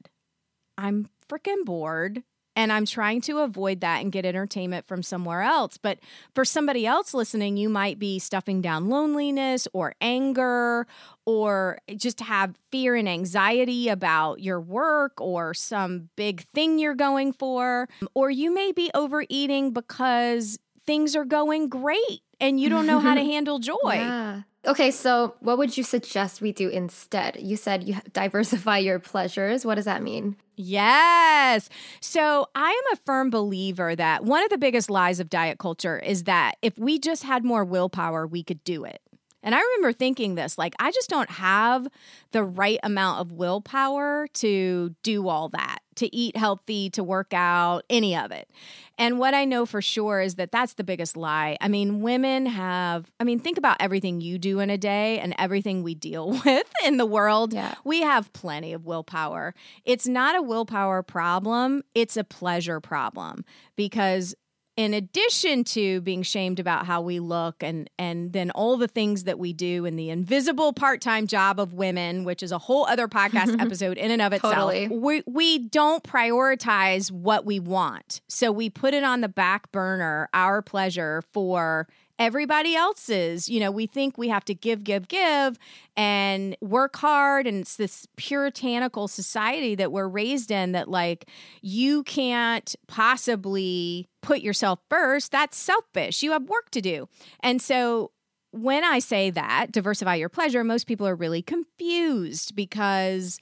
I'm 0.77 1.09
freaking 1.29 1.63
bored. 1.65 2.23
And 2.55 2.71
I'm 2.71 2.85
trying 2.85 3.21
to 3.21 3.39
avoid 3.39 3.81
that 3.81 4.01
and 4.01 4.11
get 4.11 4.25
entertainment 4.25 4.85
from 4.85 5.01
somewhere 5.01 5.41
else. 5.41 5.77
But 5.77 5.99
for 6.35 6.45
somebody 6.45 6.85
else 6.85 7.13
listening, 7.13 7.57
you 7.57 7.67
might 7.67 7.97
be 7.97 8.19
stuffing 8.19 8.61
down 8.61 8.89
loneliness 8.89 9.67
or 9.73 9.95
anger 10.01 10.85
or 11.25 11.79
just 11.95 12.19
have 12.21 12.55
fear 12.71 12.95
and 12.95 13.09
anxiety 13.09 13.89
about 13.89 14.39
your 14.39 14.59
work 14.59 15.19
or 15.19 15.53
some 15.53 16.09
big 16.15 16.45
thing 16.53 16.77
you're 16.77 16.93
going 16.95 17.33
for. 17.33 17.89
Or 18.13 18.29
you 18.29 18.53
may 18.53 18.71
be 18.71 18.91
overeating 18.93 19.71
because 19.71 20.59
things 20.85 21.15
are 21.15 21.25
going 21.25 21.69
great 21.69 22.21
and 22.39 22.59
you 22.59 22.69
don't 22.69 22.85
know 22.85 22.99
how 22.99 23.15
to 23.15 23.21
handle 23.23 23.59
joy. 23.59 23.77
Yeah. 23.85 24.41
Okay, 24.65 24.91
so 24.91 25.35
what 25.41 25.57
would 25.57 25.75
you 25.75 25.83
suggest 25.83 26.41
we 26.41 26.53
do 26.53 26.69
instead? 26.69 27.37
You 27.39 27.57
said 27.57 27.87
you 27.87 27.97
diversify 28.13 28.77
your 28.77 28.97
pleasures. 28.99 29.65
What 29.65 29.75
does 29.75 29.85
that 29.85 30.01
mean? 30.01 30.37
Yes. 30.55 31.67
So 31.99 32.47
I 32.55 32.69
am 32.69 32.93
a 32.93 33.01
firm 33.05 33.29
believer 33.29 33.95
that 33.95 34.23
one 34.23 34.43
of 34.43 34.49
the 34.49 34.57
biggest 34.57 34.89
lies 34.89 35.19
of 35.19 35.29
diet 35.29 35.59
culture 35.59 35.99
is 35.99 36.23
that 36.23 36.55
if 36.61 36.77
we 36.77 36.97
just 36.97 37.23
had 37.23 37.43
more 37.43 37.65
willpower, 37.65 38.25
we 38.25 38.41
could 38.43 38.63
do 38.63 38.85
it. 38.85 39.01
And 39.43 39.53
I 39.53 39.59
remember 39.59 39.93
thinking 39.93 40.35
this 40.35 40.57
like, 40.57 40.73
I 40.79 40.91
just 40.91 41.09
don't 41.09 41.29
have 41.29 41.87
the 42.31 42.43
right 42.43 42.79
amount 42.81 43.19
of 43.21 43.31
willpower 43.31 44.27
to 44.35 44.95
do 45.03 45.27
all 45.27 45.49
that, 45.49 45.79
to 45.95 46.13
eat 46.15 46.37
healthy, 46.37 46.89
to 46.91 47.03
work 47.03 47.33
out, 47.33 47.83
any 47.89 48.15
of 48.15 48.31
it. 48.31 48.49
And 48.97 49.19
what 49.19 49.33
I 49.33 49.45
know 49.45 49.65
for 49.65 49.81
sure 49.81 50.21
is 50.21 50.35
that 50.35 50.51
that's 50.51 50.75
the 50.75 50.83
biggest 50.83 51.17
lie. 51.17 51.57
I 51.59 51.67
mean, 51.67 52.01
women 52.01 52.45
have, 52.45 53.11
I 53.19 53.23
mean, 53.23 53.39
think 53.39 53.57
about 53.57 53.77
everything 53.79 54.21
you 54.21 54.37
do 54.37 54.59
in 54.59 54.69
a 54.69 54.77
day 54.77 55.19
and 55.19 55.35
everything 55.37 55.83
we 55.83 55.95
deal 55.95 56.29
with 56.45 56.71
in 56.85 56.97
the 56.97 57.05
world. 57.05 57.53
Yeah. 57.53 57.75
We 57.83 58.01
have 58.01 58.31
plenty 58.33 58.71
of 58.73 58.85
willpower. 58.85 59.53
It's 59.83 60.07
not 60.07 60.35
a 60.35 60.41
willpower 60.41 61.03
problem, 61.03 61.83
it's 61.93 62.17
a 62.17 62.23
pleasure 62.23 62.79
problem 62.79 63.45
because 63.75 64.35
in 64.75 64.93
addition 64.93 65.63
to 65.63 66.01
being 66.01 66.23
shamed 66.23 66.59
about 66.59 66.85
how 66.85 67.01
we 67.01 67.19
look 67.19 67.61
and 67.61 67.89
and 67.99 68.33
then 68.33 68.49
all 68.51 68.77
the 68.77 68.87
things 68.87 69.25
that 69.25 69.37
we 69.37 69.53
do 69.53 69.85
and 69.85 69.97
the 69.99 70.09
invisible 70.09 70.73
part-time 70.73 71.27
job 71.27 71.59
of 71.59 71.73
women 71.73 72.23
which 72.23 72.41
is 72.41 72.51
a 72.51 72.57
whole 72.57 72.85
other 72.87 73.07
podcast 73.07 73.59
episode 73.61 73.97
in 73.97 74.11
and 74.11 74.21
of 74.21 74.33
itself 74.33 74.53
Totally. 74.53 74.87
we 74.87 75.23
we 75.27 75.59
don't 75.59 76.03
prioritize 76.03 77.11
what 77.11 77.45
we 77.45 77.59
want 77.59 78.21
so 78.27 78.51
we 78.51 78.69
put 78.69 78.93
it 78.93 79.03
on 79.03 79.21
the 79.21 79.29
back 79.29 79.71
burner 79.71 80.29
our 80.33 80.61
pleasure 80.61 81.21
for 81.31 81.87
everybody 82.23 82.75
else's. 82.75 83.49
You 83.49 83.59
know 83.59 83.69
we 83.71 83.85
think 83.85 84.17
we 84.17 84.29
have 84.29 84.45
to 84.45 84.55
give 84.55 84.83
give 84.83 85.07
give 85.07 85.59
and 85.97 86.55
work 86.61 86.95
hard. 86.95 87.45
And 87.45 87.61
it's 87.61 87.75
this 87.75 88.07
puritanical 88.15 89.07
society 89.07 89.75
that 89.75 89.91
we're 89.91 90.07
raised 90.07 90.49
in 90.49 90.71
that 90.71 90.87
like 90.89 91.29
you 91.61 92.03
can't 92.03 92.75
possibly 92.87 94.07
put 94.21 94.39
yourself 94.41 94.79
first. 94.89 95.31
That's 95.31 95.57
selfish. 95.57 96.23
You 96.23 96.31
have 96.31 96.43
work 96.43 96.71
to 96.71 96.81
do. 96.81 97.07
And 97.41 97.61
so 97.61 98.11
when 98.51 98.83
i 98.83 98.99
say 98.99 99.31
that 99.31 99.71
diversify 99.71 100.13
your 100.13 100.29
pleasure 100.29 100.63
most 100.63 100.85
people 100.85 101.07
are 101.07 101.15
really 101.15 101.41
confused 101.41 102.55
because 102.55 103.39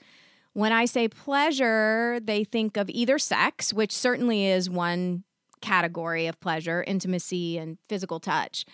when 0.54 0.72
i 0.72 0.86
say 0.86 1.10
pleasure 1.10 2.18
they 2.24 2.46
think 2.46 2.78
of 2.78 2.90
either 2.90 3.20
sex 3.20 3.74
which 3.74 3.92
certainly 3.92 4.46
is 4.46 4.70
one 4.70 5.26
category 5.62 6.28
of 6.28 6.40
pleasure 6.40 6.84
intimacy 6.86 7.58
and 7.58 7.78
physical 7.88 8.20
touch 8.20 8.66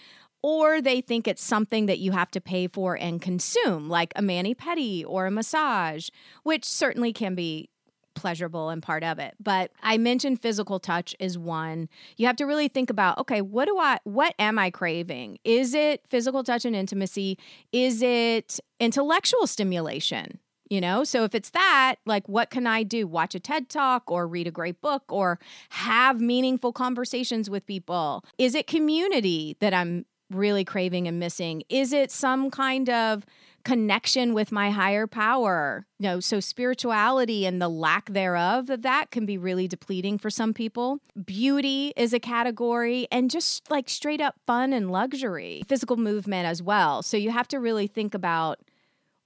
or 0.44 0.82
they 0.82 1.02
think 1.02 1.28
it's 1.28 1.44
something 1.44 1.88
that 1.88 2.00
you 2.00 2.12
have 2.12 2.32
to 2.32 2.40
pay 2.40 2.68
for 2.68 2.96
and 2.96 3.22
consume, 3.22 3.90
like 3.90 4.14
a 4.16 4.22
mani 4.22 4.54
pedi 4.54 5.04
or 5.06 5.26
a 5.26 5.32
massage, 5.32 6.10
which 6.44 6.64
certainly 6.64 7.12
can 7.12 7.36
be 7.36 7.70
pleasurable 8.18 8.70
and 8.70 8.82
part 8.82 9.04
of 9.04 9.20
it. 9.20 9.36
But 9.40 9.72
I 9.84 9.98
mentioned 9.98 10.42
physical 10.42 10.80
touch 10.80 11.16
is 11.20 11.38
one. 11.38 11.88
You 12.18 12.26
have 12.28 12.36
to 12.38 12.46
really 12.46 12.68
think 12.68 12.90
about, 12.90 13.18
okay, 13.20 13.42
what 13.42 13.66
do 13.66 13.78
I 13.78 14.00
what 14.04 14.34
am 14.40 14.58
I 14.58 14.70
craving? 14.70 15.38
Is 15.44 15.74
it 15.74 16.02
physical 16.10 16.44
touch 16.44 16.66
and 16.66 16.76
intimacy? 16.76 17.38
Is 17.72 18.02
it 18.02 18.60
intellectual 18.80 19.48
stimulation? 19.48 20.40
You 20.70 20.82
know, 20.82 21.04
so 21.04 21.24
if 21.24 21.34
it's 21.34 21.52
that, 21.52 21.96
like, 22.06 22.28
what 22.28 22.50
can 22.50 22.68
I 22.68 22.84
do? 22.84 23.08
Watch 23.08 23.36
a 23.36 23.40
TED 23.40 23.70
talk 23.70 24.12
or 24.12 24.28
read 24.28 24.48
a 24.48 24.52
great 24.52 24.82
book 24.82 25.04
or 25.08 25.40
have 25.70 26.20
meaningful 26.20 26.74
conversations 26.74 27.50
with 27.50 27.66
people? 27.66 28.24
Is 28.38 28.54
it 28.54 28.68
community 28.68 29.56
that 29.60 29.74
I'm 29.74 30.06
really 30.30 30.66
craving 30.66 31.08
and 31.08 31.20
missing? 31.20 31.64
Is 31.70 31.94
it 31.94 32.12
some 32.12 32.52
kind 32.52 32.90
of 32.90 33.26
connection 33.68 34.34
with 34.34 34.50
my 34.50 34.70
higher 34.70 35.08
power. 35.08 35.86
You 36.00 36.08
know, 36.08 36.20
so 36.22 36.40
spirituality 36.40 37.46
and 37.46 37.62
the 37.62 37.68
lack 37.68 38.14
thereof 38.14 38.70
of 38.70 38.82
that 38.84 39.12
can 39.12 39.26
be 39.26 39.38
really 39.38 39.68
depleting 39.68 40.18
for 40.18 40.30
some 40.30 40.54
people. 40.54 41.00
Beauty 41.26 41.92
is 41.98 42.14
a 42.14 42.20
category 42.20 43.10
and 43.12 43.30
just 43.30 43.70
like 43.70 43.90
straight 43.90 44.22
up 44.22 44.36
fun 44.48 44.72
and 44.72 44.90
luxury, 44.90 45.64
physical 45.68 45.98
movement 45.98 46.46
as 46.46 46.64
well. 46.64 47.04
So 47.04 47.18
you 47.18 47.30
have 47.32 47.50
to 47.50 47.60
really 47.60 47.88
think 47.88 48.14
about 48.14 48.60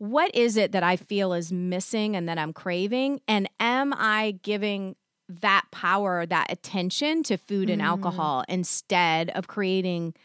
what 0.01 0.33
is 0.33 0.57
it 0.57 0.71
that 0.71 0.81
I 0.81 0.95
feel 0.95 1.31
is 1.31 1.51
missing 1.51 2.15
and 2.15 2.27
that 2.27 2.39
I'm 2.39 2.53
craving? 2.53 3.21
And 3.27 3.47
am 3.59 3.93
I 3.93 4.39
giving 4.41 4.95
that 5.29 5.65
power, 5.69 6.25
that 6.25 6.51
attention 6.51 7.21
to 7.21 7.37
food 7.37 7.69
and 7.69 7.83
mm. 7.83 7.85
alcohol 7.85 8.43
instead 8.49 9.29
of 9.29 9.47
creating 9.47 10.15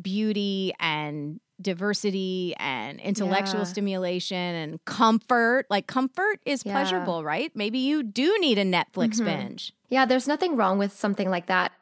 beauty 0.00 0.72
and 0.78 1.40
diversity 1.60 2.54
and 2.60 3.00
intellectual 3.00 3.62
yeah. 3.62 3.64
stimulation 3.64 4.36
and 4.36 4.84
comfort. 4.84 5.66
Like 5.68 5.88
comfort 5.88 6.38
is 6.46 6.62
yeah. 6.64 6.74
pleasurable, 6.74 7.24
right? 7.24 7.50
Maybe 7.56 7.80
you 7.80 8.04
do 8.04 8.38
need 8.38 8.56
a 8.56 8.64
Netflix 8.64 9.16
mm-hmm. 9.16 9.24
binge. 9.24 9.72
Yeah, 9.88 10.06
there's 10.06 10.28
nothing 10.28 10.54
wrong 10.54 10.78
with 10.78 10.92
something 10.92 11.28
like 11.28 11.46
that. 11.46 11.72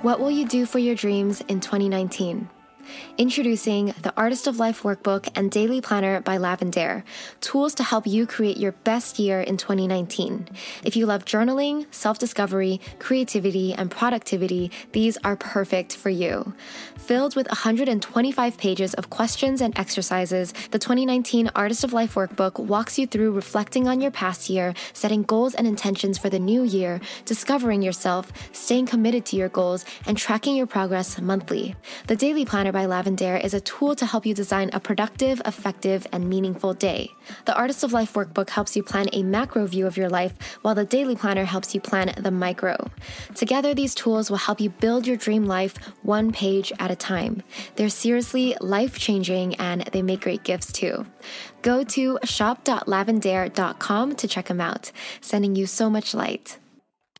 What 0.00 0.20
will 0.20 0.30
you 0.30 0.48
do 0.48 0.64
for 0.64 0.78
your 0.78 0.94
dreams 0.94 1.42
in 1.48 1.60
2019? 1.60 2.48
Introducing 3.18 3.94
the 4.02 4.12
Artist 4.16 4.46
of 4.46 4.58
Life 4.58 4.82
Workbook 4.82 5.28
and 5.34 5.50
Daily 5.50 5.80
Planner 5.80 6.20
by 6.20 6.38
Lavendaire, 6.38 7.02
tools 7.40 7.74
to 7.74 7.82
help 7.82 8.06
you 8.06 8.26
create 8.26 8.56
your 8.56 8.72
best 8.72 9.18
year 9.18 9.40
in 9.40 9.56
2019. 9.56 10.48
If 10.84 10.96
you 10.96 11.06
love 11.06 11.24
journaling, 11.24 11.86
self 11.92 12.18
discovery, 12.18 12.80
creativity, 12.98 13.72
and 13.72 13.90
productivity, 13.90 14.70
these 14.92 15.16
are 15.24 15.36
perfect 15.36 15.96
for 15.96 16.10
you. 16.10 16.54
Filled 16.96 17.36
with 17.36 17.48
125 17.48 18.58
pages 18.58 18.94
of 18.94 19.10
questions 19.10 19.60
and 19.60 19.78
exercises, 19.78 20.52
the 20.70 20.78
2019 20.78 21.50
Artist 21.54 21.84
of 21.84 21.92
Life 21.92 22.14
Workbook 22.14 22.58
walks 22.58 22.98
you 22.98 23.06
through 23.06 23.32
reflecting 23.32 23.88
on 23.88 24.00
your 24.00 24.10
past 24.10 24.50
year, 24.50 24.74
setting 24.92 25.22
goals 25.22 25.54
and 25.54 25.66
intentions 25.66 26.18
for 26.18 26.28
the 26.28 26.38
new 26.38 26.62
year, 26.62 27.00
discovering 27.24 27.82
yourself, 27.82 28.32
staying 28.52 28.86
committed 28.86 29.24
to 29.26 29.36
your 29.36 29.48
goals, 29.48 29.84
and 30.06 30.16
tracking 30.16 30.56
your 30.56 30.66
progress 30.66 31.20
monthly. 31.20 31.74
The 32.06 32.16
Daily 32.16 32.44
Planner 32.44 32.72
by 32.76 32.84
Lavendaire 32.84 33.42
is 33.42 33.54
a 33.54 33.60
tool 33.62 33.96
to 33.96 34.04
help 34.04 34.26
you 34.26 34.34
design 34.34 34.68
a 34.74 34.78
productive, 34.78 35.40
effective, 35.46 36.06
and 36.12 36.28
meaningful 36.28 36.74
day. 36.74 37.10
The 37.46 37.56
Artist 37.56 37.82
of 37.84 37.94
Life 37.94 38.12
workbook 38.12 38.50
helps 38.50 38.76
you 38.76 38.82
plan 38.82 39.06
a 39.14 39.22
macro 39.22 39.66
view 39.66 39.86
of 39.86 39.96
your 39.96 40.10
life, 40.10 40.34
while 40.60 40.74
the 40.74 40.84
Daily 40.84 41.16
Planner 41.16 41.46
helps 41.46 41.74
you 41.74 41.80
plan 41.80 42.12
the 42.18 42.30
micro. 42.30 42.76
Together, 43.34 43.72
these 43.72 43.94
tools 43.94 44.28
will 44.28 44.36
help 44.36 44.60
you 44.60 44.68
build 44.68 45.06
your 45.06 45.16
dream 45.16 45.46
life 45.46 45.74
one 46.02 46.32
page 46.32 46.70
at 46.78 46.90
a 46.90 46.96
time. 46.96 47.42
They're 47.76 47.88
seriously 47.88 48.54
life 48.60 48.98
changing 48.98 49.54
and 49.54 49.80
they 49.92 50.02
make 50.02 50.20
great 50.20 50.42
gifts 50.42 50.70
too. 50.70 51.06
Go 51.62 51.82
to 51.82 52.18
shop.lavendaire.com 52.24 54.16
to 54.16 54.28
check 54.28 54.46
them 54.48 54.60
out. 54.60 54.92
Sending 55.22 55.56
you 55.56 55.64
so 55.64 55.88
much 55.88 56.12
light. 56.12 56.58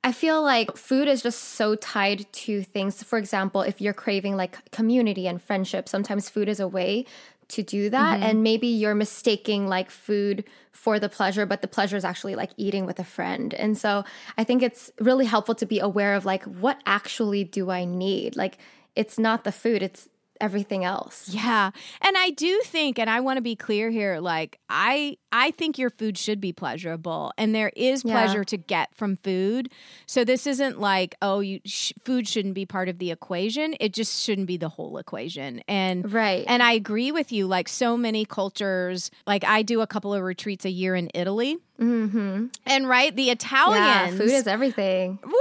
I 0.06 0.12
feel 0.12 0.40
like 0.40 0.76
food 0.76 1.08
is 1.08 1.20
just 1.20 1.40
so 1.40 1.74
tied 1.74 2.32
to 2.32 2.62
things. 2.62 3.02
For 3.02 3.18
example, 3.18 3.62
if 3.62 3.80
you're 3.80 3.92
craving 3.92 4.36
like 4.36 4.70
community 4.70 5.26
and 5.26 5.42
friendship, 5.42 5.88
sometimes 5.88 6.30
food 6.30 6.48
is 6.48 6.60
a 6.60 6.68
way 6.68 7.06
to 7.48 7.64
do 7.64 7.90
that. 7.90 8.20
Mm-hmm. 8.20 8.22
And 8.22 8.42
maybe 8.44 8.68
you're 8.68 8.94
mistaking 8.94 9.66
like 9.66 9.90
food 9.90 10.44
for 10.70 11.00
the 11.00 11.08
pleasure, 11.08 11.44
but 11.44 11.60
the 11.60 11.66
pleasure 11.66 11.96
is 11.96 12.04
actually 12.04 12.36
like 12.36 12.50
eating 12.56 12.86
with 12.86 13.00
a 13.00 13.04
friend. 13.04 13.52
And 13.54 13.76
so 13.76 14.04
I 14.38 14.44
think 14.44 14.62
it's 14.62 14.92
really 15.00 15.24
helpful 15.24 15.56
to 15.56 15.66
be 15.66 15.80
aware 15.80 16.14
of 16.14 16.24
like, 16.24 16.44
what 16.44 16.80
actually 16.86 17.42
do 17.42 17.72
I 17.72 17.84
need? 17.84 18.36
Like, 18.36 18.58
it's 18.94 19.18
not 19.18 19.42
the 19.42 19.50
food, 19.50 19.82
it's 19.82 20.08
everything 20.40 20.84
else. 20.84 21.28
Yeah. 21.28 21.70
And 22.00 22.16
I 22.16 22.30
do 22.30 22.60
think 22.64 22.98
and 22.98 23.10
I 23.10 23.20
want 23.20 23.36
to 23.36 23.42
be 23.42 23.56
clear 23.56 23.90
here 23.90 24.18
like 24.18 24.58
I 24.68 25.16
I 25.32 25.50
think 25.52 25.78
your 25.78 25.90
food 25.90 26.16
should 26.16 26.40
be 26.40 26.52
pleasurable 26.52 27.32
and 27.36 27.54
there 27.54 27.70
is 27.76 28.02
pleasure 28.02 28.38
yeah. 28.38 28.44
to 28.44 28.56
get 28.56 28.94
from 28.94 29.16
food. 29.16 29.70
So 30.06 30.24
this 30.24 30.46
isn't 30.46 30.80
like 30.80 31.14
oh 31.22 31.40
you 31.40 31.60
sh- 31.64 31.92
food 32.04 32.28
shouldn't 32.28 32.54
be 32.54 32.66
part 32.66 32.88
of 32.88 32.98
the 32.98 33.10
equation. 33.10 33.74
It 33.80 33.92
just 33.92 34.22
shouldn't 34.22 34.46
be 34.46 34.56
the 34.56 34.68
whole 34.68 34.98
equation. 34.98 35.62
And 35.68 36.12
Right. 36.12 36.44
And 36.48 36.62
I 36.62 36.72
agree 36.72 37.12
with 37.12 37.32
you 37.32 37.46
like 37.46 37.68
so 37.68 37.96
many 37.96 38.24
cultures 38.24 39.10
like 39.26 39.44
I 39.44 39.62
do 39.62 39.80
a 39.80 39.86
couple 39.86 40.14
of 40.14 40.22
retreats 40.22 40.64
a 40.64 40.70
year 40.70 40.94
in 40.94 41.10
Italy. 41.14 41.58
Hmm 41.78 42.46
And 42.64 42.88
right, 42.88 43.14
the 43.14 43.30
Italians 43.30 44.12
yeah, 44.12 44.18
food 44.18 44.30
is 44.30 44.46
everything. 44.46 45.18
Woo! 45.24 45.32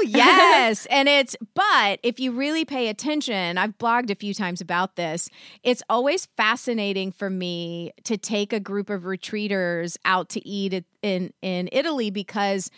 yes. 0.04 0.86
and 0.86 1.08
it's, 1.08 1.36
but 1.54 1.98
if 2.02 2.20
you 2.20 2.32
really 2.32 2.64
pay 2.64 2.88
attention, 2.88 3.58
I've 3.58 3.76
blogged 3.78 4.10
a 4.10 4.14
few 4.14 4.34
times 4.34 4.60
about 4.60 4.96
this. 4.96 5.28
It's 5.62 5.82
always 5.88 6.26
fascinating 6.36 7.12
for 7.12 7.30
me 7.30 7.92
to 8.04 8.16
take 8.16 8.52
a 8.52 8.60
group 8.60 8.90
of 8.90 9.02
retreaters 9.02 9.96
out 10.04 10.28
to 10.30 10.46
eat 10.46 10.84
in, 11.02 11.32
in 11.42 11.68
Italy 11.72 12.10
because 12.10 12.70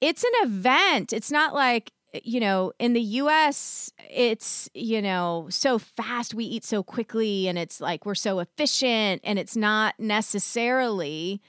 it's 0.00 0.24
an 0.24 0.32
event. 0.42 1.12
It's 1.12 1.30
not 1.30 1.54
like, 1.54 1.92
you 2.22 2.40
know, 2.40 2.72
in 2.78 2.92
the 2.92 3.00
US, 3.00 3.92
it's, 4.10 4.68
you 4.74 5.00
know, 5.02 5.46
so 5.50 5.78
fast. 5.78 6.34
We 6.34 6.44
eat 6.44 6.64
so 6.64 6.82
quickly 6.82 7.48
and 7.48 7.58
it's 7.58 7.80
like 7.80 8.04
we're 8.06 8.14
so 8.14 8.38
efficient 8.38 9.22
and 9.24 9.38
it's 9.38 9.56
not 9.56 9.94
necessarily 9.98 11.40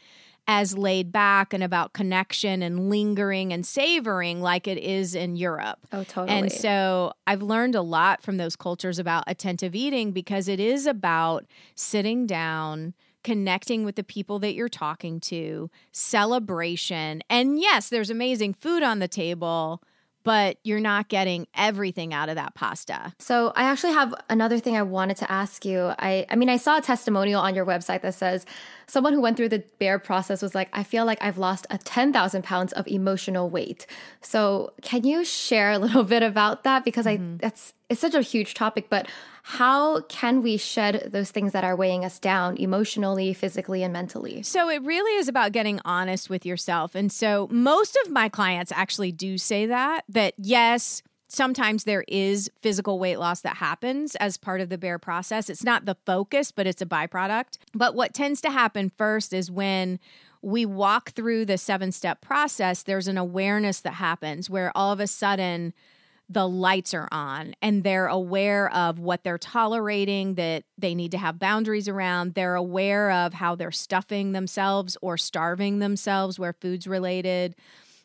as 0.48 0.78
laid 0.78 1.12
back 1.12 1.54
and 1.54 1.62
about 1.64 1.92
connection 1.92 2.62
and 2.62 2.90
lingering 2.90 3.52
and 3.52 3.66
savoring 3.66 4.42
like 4.42 4.66
it 4.68 4.78
is 4.78 5.14
in 5.14 5.36
Europe. 5.36 5.80
Oh, 5.92 6.04
totally. 6.06 6.38
And 6.38 6.52
so 6.52 7.12
I've 7.28 7.42
learned 7.42 7.76
a 7.76 7.82
lot 7.82 8.22
from 8.22 8.38
those 8.38 8.56
cultures 8.56 8.98
about 8.98 9.26
attentive 9.28 9.76
eating 9.76 10.14
because 10.14 10.48
it 10.48 10.60
is 10.60 10.86
about 10.88 11.46
sitting 11.76 12.26
down 12.26 12.94
connecting 13.24 13.84
with 13.84 13.98
the 13.98 14.06
people 14.06 14.40
that 14.40 14.54
you're 14.54 14.70
talking 14.70 15.20
to, 15.20 15.70
celebration. 15.92 17.22
And 17.30 17.60
yes, 17.60 17.90
there's 17.90 18.10
amazing 18.10 18.54
food 18.54 18.84
on 18.84 19.00
the 19.00 19.08
table, 19.10 19.84
but 20.28 20.58
you're 20.66 20.82
not 20.82 21.08
getting 21.08 21.48
everything 21.56 22.14
out 22.14 22.28
of 22.28 22.36
that 22.36 22.54
pasta. 22.54 23.14
So 23.18 23.54
I 23.56 23.64
actually 23.64 23.94
have 23.94 24.14
another 24.30 24.60
thing 24.60 24.76
I 24.76 24.82
wanted 24.82 25.16
to 25.18 25.32
ask 25.32 25.64
you. 25.64 25.94
I 25.98 26.26
I 26.30 26.36
mean 26.36 26.50
I 26.50 26.58
saw 26.58 26.80
a 26.80 26.82
testimonial 26.82 27.40
on 27.40 27.56
your 27.56 27.66
website 27.66 28.02
that 28.02 28.14
says 28.14 28.46
someone 28.88 29.14
who 29.14 29.22
went 29.22 29.38
through 29.38 29.48
the 29.48 29.64
Bare 29.80 30.00
process 30.00 30.42
was 30.42 30.54
like, 30.54 30.68
I 30.74 30.84
feel 30.84 31.06
like 31.06 31.18
I've 31.22 31.38
lost 31.38 31.66
a 31.70 31.78
10,000 31.78 32.44
pounds 32.44 32.74
of 32.74 32.86
emotional 32.90 33.50
weight. 33.50 33.88
So 34.20 34.74
can 34.82 35.06
you 35.06 35.24
share 35.24 35.72
a 35.72 35.80
little 35.80 36.04
bit 36.16 36.24
about 36.24 36.66
that? 36.66 36.84
Because 36.84 37.06
mm-hmm. 37.06 37.36
I 37.36 37.38
that's 37.38 37.74
it's 37.90 38.02
such 38.02 38.14
a 38.14 38.22
huge 38.22 38.54
topic, 38.54 38.88
but 38.90 39.08
how 39.50 40.02
can 40.02 40.42
we 40.42 40.58
shed 40.58 41.08
those 41.14 41.32
things 41.32 41.54
that 41.54 41.64
are 41.64 41.74
weighing 41.74 42.04
us 42.04 42.20
down 42.20 42.58
emotionally, 42.58 43.34
physically, 43.34 43.82
and 43.82 43.94
mentally? 43.94 44.44
So 44.44 44.70
it 44.70 44.82
really 44.84 45.18
is 45.20 45.30
about 45.30 45.54
getting 45.54 45.80
honest 45.86 46.30
with 46.30 46.46
yourself. 46.46 46.96
And 46.96 47.10
so 47.10 47.48
most 47.50 47.98
of 48.04 48.12
my 48.12 48.28
clients 48.28 48.74
actually 48.74 49.14
do 49.14 49.38
say 49.38 49.66
that, 49.68 50.04
that 50.10 50.34
yes, 50.38 51.02
sometimes 51.30 51.86
there 51.86 52.04
is 52.10 52.52
physical 52.62 53.00
weight 53.00 53.20
loss 53.20 53.40
that 53.40 53.56
happens 53.56 54.16
as 54.18 54.36
part 54.36 54.60
of 54.60 54.68
the 54.68 54.78
Bare 54.78 55.00
process. 55.00 55.50
It's 55.50 55.64
not 55.64 55.86
the 55.86 55.96
focus, 56.06 56.52
but 56.52 56.68
it's 56.68 56.82
a 56.82 56.86
byproduct. 56.86 57.58
But 57.74 57.96
what 57.96 58.14
tends 58.14 58.42
to 58.42 58.52
happen 58.52 58.92
first 58.98 59.32
is 59.32 59.50
when 59.50 59.98
we 60.42 60.66
walk 60.66 61.12
through 61.12 61.46
the 61.46 61.58
seven 61.58 61.94
step 61.94 62.20
process, 62.20 62.84
there's 62.84 63.08
an 63.08 63.18
awareness 63.18 63.80
that 63.80 63.94
happens 63.94 64.50
where 64.50 64.74
all 64.76 64.92
of 64.92 65.00
a 65.00 65.08
sudden, 65.08 65.74
the 66.30 66.48
lights 66.48 66.94
are 66.94 67.08
on 67.12 67.54
and 67.62 67.84
they're 67.84 68.08
aware 68.08 68.74
of 68.74 69.00
what 69.00 69.24
they're 69.24 69.38
tolerating 69.38 70.36
that 70.36 70.64
they 70.78 70.94
need 70.94 71.12
to 71.12 71.18
have 71.18 71.40
boundaries 71.40 71.88
around. 71.88 72.34
They're 72.34 72.56
aware 72.56 73.12
of 73.12 73.34
how 73.34 73.56
they're 73.56 73.72
stuffing 73.72 74.34
themselves 74.34 74.98
or 75.02 75.18
starving 75.18 75.80
themselves 75.80 76.38
where 76.38 76.54
food's 76.54 76.86
related. 76.86 77.56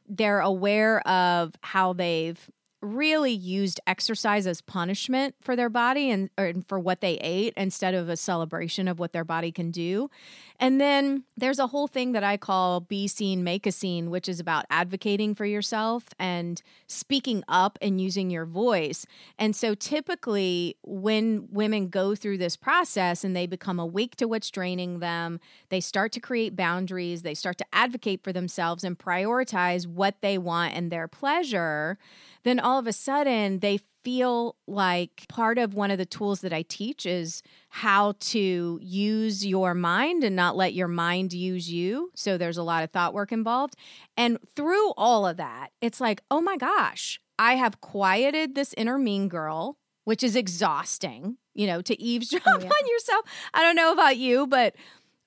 They're 0.09 0.41
aware 0.41 1.01
of 1.07 1.55
how 1.63 1.95
they've 1.95 2.49
really 2.83 3.33
used 3.33 3.81
exercise 3.87 4.47
as 4.47 4.61
punishment 4.61 5.35
for 5.41 5.55
their 5.55 5.69
body 5.69 6.11
and 6.11 6.31
for 6.69 6.79
what 6.79 7.01
they 7.01 7.15
ate 7.19 7.55
instead 7.57 7.95
of 7.95 8.09
a 8.09 8.17
celebration 8.17 8.89
of 8.89 8.99
what 8.99 9.13
their 9.13 9.25
body 9.25 9.53
can 9.53 9.71
do. 9.71 10.11
And 10.59 10.81
then 10.81 11.25
there's 11.37 11.59
a 11.59 11.69
whole 11.69 11.87
thing 11.87 12.13
that 12.13 12.23
I 12.23 12.37
call 12.37 12.81
be 12.81 13.09
seen, 13.09 13.43
make 13.43 13.67
a 13.67 13.73
scene, 13.73 14.11
which 14.11 14.29
is 14.29 14.41
about 14.41 14.65
advocating 14.71 15.35
for 15.35 15.45
yourself 15.45 16.09
and 16.19 16.63
speaking 16.87 17.43
up 17.49 17.79
and 17.81 18.01
using 18.01 18.31
your 18.31 18.45
voice. 18.45 19.07
And 19.39 19.57
so 19.57 19.75
typically, 19.75 20.77
when 20.83 21.49
women 21.51 21.89
go 21.89 22.15
through 22.15 22.39
this 22.39 22.57
process 22.57 23.25
and 23.25 23.35
they 23.35 23.47
become 23.47 23.79
awake 23.79 24.17
to 24.17 24.29
what's 24.29 24.51
draining 24.51 24.99
them, 24.99 25.41
they 25.69 25.81
start 25.81 26.13
to 26.13 26.21
create 26.21 26.57
boundaries, 26.57 27.23
they 27.23 27.35
start 27.35 27.59
to 27.59 27.67
advocate 27.73 28.23
for 28.23 28.33
themselves 28.33 28.85
and 28.85 28.99
prioritize 28.99 29.87
what 29.87 30.17
they 30.21 30.39
want 30.39 30.75
and 30.75 30.91
their 30.91 31.09
pleasure 31.09 31.99
then 32.45 32.61
all 32.61 32.79
of 32.79 32.87
a 32.87 32.93
sudden 32.93 33.61
they 33.61 33.81
feel 34.03 34.57
like 34.67 35.25
part 35.29 35.59
of 35.59 35.75
one 35.75 35.91
of 35.91 35.99
the 35.99 36.07
tools 36.07 36.41
that 36.41 36.53
I 36.53 36.63
teach 36.63 37.07
is 37.07 37.43
how 37.69 38.15
to 38.19 38.79
use 38.83 39.47
your 39.47 39.75
mind 39.75 40.25
and 40.25 40.35
not 40.35 40.57
let 40.57 40.75
your 40.75 40.89
mind 40.89 41.33
use 41.33 41.71
you. 41.71 42.11
So 42.15 42.37
there's 42.37 42.57
a 42.57 42.63
lot 42.63 42.83
of 42.83 42.91
thought 42.91 43.15
work 43.15 43.33
involved. 43.33 43.77
And 44.17 44.39
through 44.57 44.93
all 44.97 45.27
of 45.27 45.37
that, 45.37 45.69
it's 45.81 46.01
like, 46.01 46.23
oh 46.31 46.41
my 46.41 46.57
gosh, 46.57 47.21
I 47.39 47.55
have 47.55 47.81
quieted 47.81 48.55
this 48.55 48.75
inner 48.77 48.99
mean 48.99 49.29
girl, 49.29 49.77
which 50.05 50.23
is 50.23 50.37
exhausting, 50.37 51.37
you 51.55 51.67
know, 51.67 51.81
to 51.83 52.01
eavesdrop 52.01 52.43
oh, 52.47 52.59
yeah. 52.59 52.67
on 52.67 52.89
yourself. 52.89 53.25
I 53.55 53.63
don't 53.63 53.77
know 53.77 53.93
about 53.93 54.17
you, 54.17 54.47
but 54.47 54.75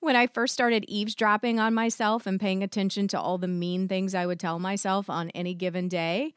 when 0.00 0.16
I 0.16 0.26
first 0.26 0.52
started 0.52 0.84
eavesdropping 0.86 1.58
on 1.58 1.74
myself 1.74 2.26
and 2.26 2.38
paying 2.38 2.62
attention 2.62 3.08
to 3.08 3.20
all 3.20 3.38
the 3.38 3.48
mean 3.48 3.88
things 3.88 4.14
I 4.14 4.26
would 4.26 4.38
tell 4.38 4.58
myself 4.58 5.08
on 5.08 5.30
any 5.30 5.54
given 5.54 5.88
day, 5.88 6.34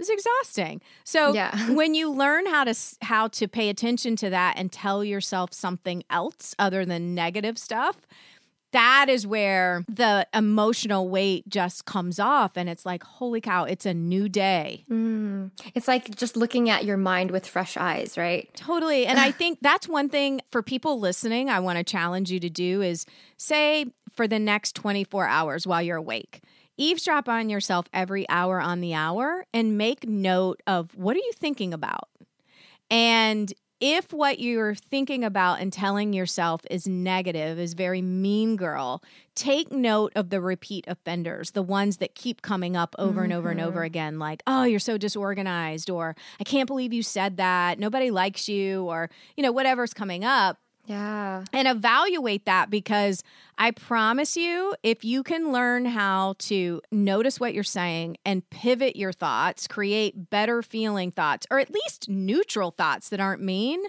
it 0.00 0.08
was 0.08 0.10
exhausting. 0.10 0.80
So 1.04 1.34
Yeah. 1.34 1.70
when 1.74 1.94
you 1.94 2.10
learn 2.10 2.46
how 2.46 2.64
to 2.64 2.74
how 3.02 3.28
to 3.28 3.46
pay 3.46 3.68
attention 3.68 4.16
to 4.16 4.30
that 4.30 4.54
and 4.56 4.72
tell 4.72 5.04
yourself 5.04 5.52
something 5.52 6.02
else 6.08 6.54
other 6.58 6.86
than 6.86 7.14
negative 7.14 7.58
stuff, 7.58 7.96
that 8.72 9.06
is 9.08 9.26
where 9.26 9.84
the 9.88 10.26
emotional 10.32 11.08
weight 11.08 11.46
just 11.48 11.84
comes 11.84 12.18
off 12.18 12.52
and 12.56 12.68
it's 12.70 12.86
like 12.86 13.02
holy 13.02 13.40
cow, 13.42 13.64
it's 13.64 13.84
a 13.84 13.92
new 13.92 14.28
day. 14.28 14.84
Mm. 14.90 15.50
It's 15.74 15.86
like 15.88 16.14
just 16.16 16.36
looking 16.36 16.70
at 16.70 16.84
your 16.84 16.96
mind 16.96 17.30
with 17.30 17.46
fresh 17.46 17.76
eyes, 17.76 18.16
right? 18.16 18.48
Totally. 18.54 19.06
And 19.06 19.18
I 19.18 19.30
think 19.40 19.58
that's 19.60 19.86
one 19.86 20.08
thing 20.08 20.40
for 20.50 20.62
people 20.62 20.98
listening, 20.98 21.50
I 21.50 21.60
want 21.60 21.76
to 21.78 21.84
challenge 21.84 22.30
you 22.30 22.40
to 22.40 22.48
do 22.48 22.80
is 22.80 23.04
say 23.36 23.86
for 24.14 24.26
the 24.26 24.38
next 24.38 24.74
24 24.76 25.26
hours 25.26 25.66
while 25.66 25.82
you're 25.82 25.96
awake, 25.96 26.40
eavesdrop 26.80 27.28
on 27.28 27.50
yourself 27.50 27.86
every 27.92 28.28
hour 28.28 28.60
on 28.60 28.80
the 28.80 28.94
hour 28.94 29.44
and 29.52 29.76
make 29.76 30.08
note 30.08 30.62
of 30.66 30.94
what 30.96 31.14
are 31.14 31.20
you 31.20 31.32
thinking 31.36 31.74
about? 31.74 32.08
And 32.90 33.52
if 33.80 34.12
what 34.12 34.40
you're 34.40 34.74
thinking 34.74 35.24
about 35.24 35.60
and 35.60 35.72
telling 35.72 36.12
yourself 36.12 36.60
is 36.70 36.86
negative, 36.86 37.58
is 37.58 37.72
very 37.72 38.02
mean 38.02 38.56
girl, 38.56 39.02
take 39.34 39.72
note 39.72 40.12
of 40.14 40.28
the 40.28 40.40
repeat 40.40 40.84
offenders, 40.86 41.52
the 41.52 41.62
ones 41.62 41.96
that 41.96 42.14
keep 42.14 42.42
coming 42.42 42.76
up 42.76 42.94
over 42.98 43.22
and 43.22 43.32
over 43.32 43.48
and 43.50 43.60
over 43.60 43.78
mm-hmm. 43.78 43.86
again, 43.86 44.18
like, 44.18 44.42
oh, 44.46 44.64
you're 44.64 44.78
so 44.78 44.98
disorganized, 44.98 45.88
or 45.88 46.14
I 46.38 46.44
can't 46.44 46.66
believe 46.66 46.92
you 46.92 47.02
said 47.02 47.38
that, 47.38 47.78
nobody 47.78 48.10
likes 48.10 48.50
you, 48.50 48.84
or, 48.84 49.08
you 49.36 49.42
know, 49.42 49.52
whatever's 49.52 49.94
coming 49.94 50.24
up 50.24 50.58
Yeah. 50.90 51.44
and 51.52 51.68
evaluate 51.68 52.46
that 52.46 52.68
because 52.68 53.22
I 53.56 53.70
promise 53.70 54.36
you, 54.36 54.74
if 54.82 55.04
you 55.04 55.22
can 55.22 55.52
learn 55.52 55.84
how 55.84 56.34
to 56.40 56.82
notice 56.90 57.38
what 57.38 57.54
you're 57.54 57.62
saying 57.62 58.16
and 58.24 58.48
pivot 58.50 58.96
your 58.96 59.12
thoughts, 59.12 59.68
create 59.68 60.30
better 60.30 60.62
feeling 60.62 61.12
thoughts, 61.12 61.46
or 61.48 61.60
at 61.60 61.72
least 61.72 62.08
neutral 62.08 62.72
thoughts 62.72 63.08
that 63.10 63.20
aren't 63.20 63.40
mean, 63.40 63.80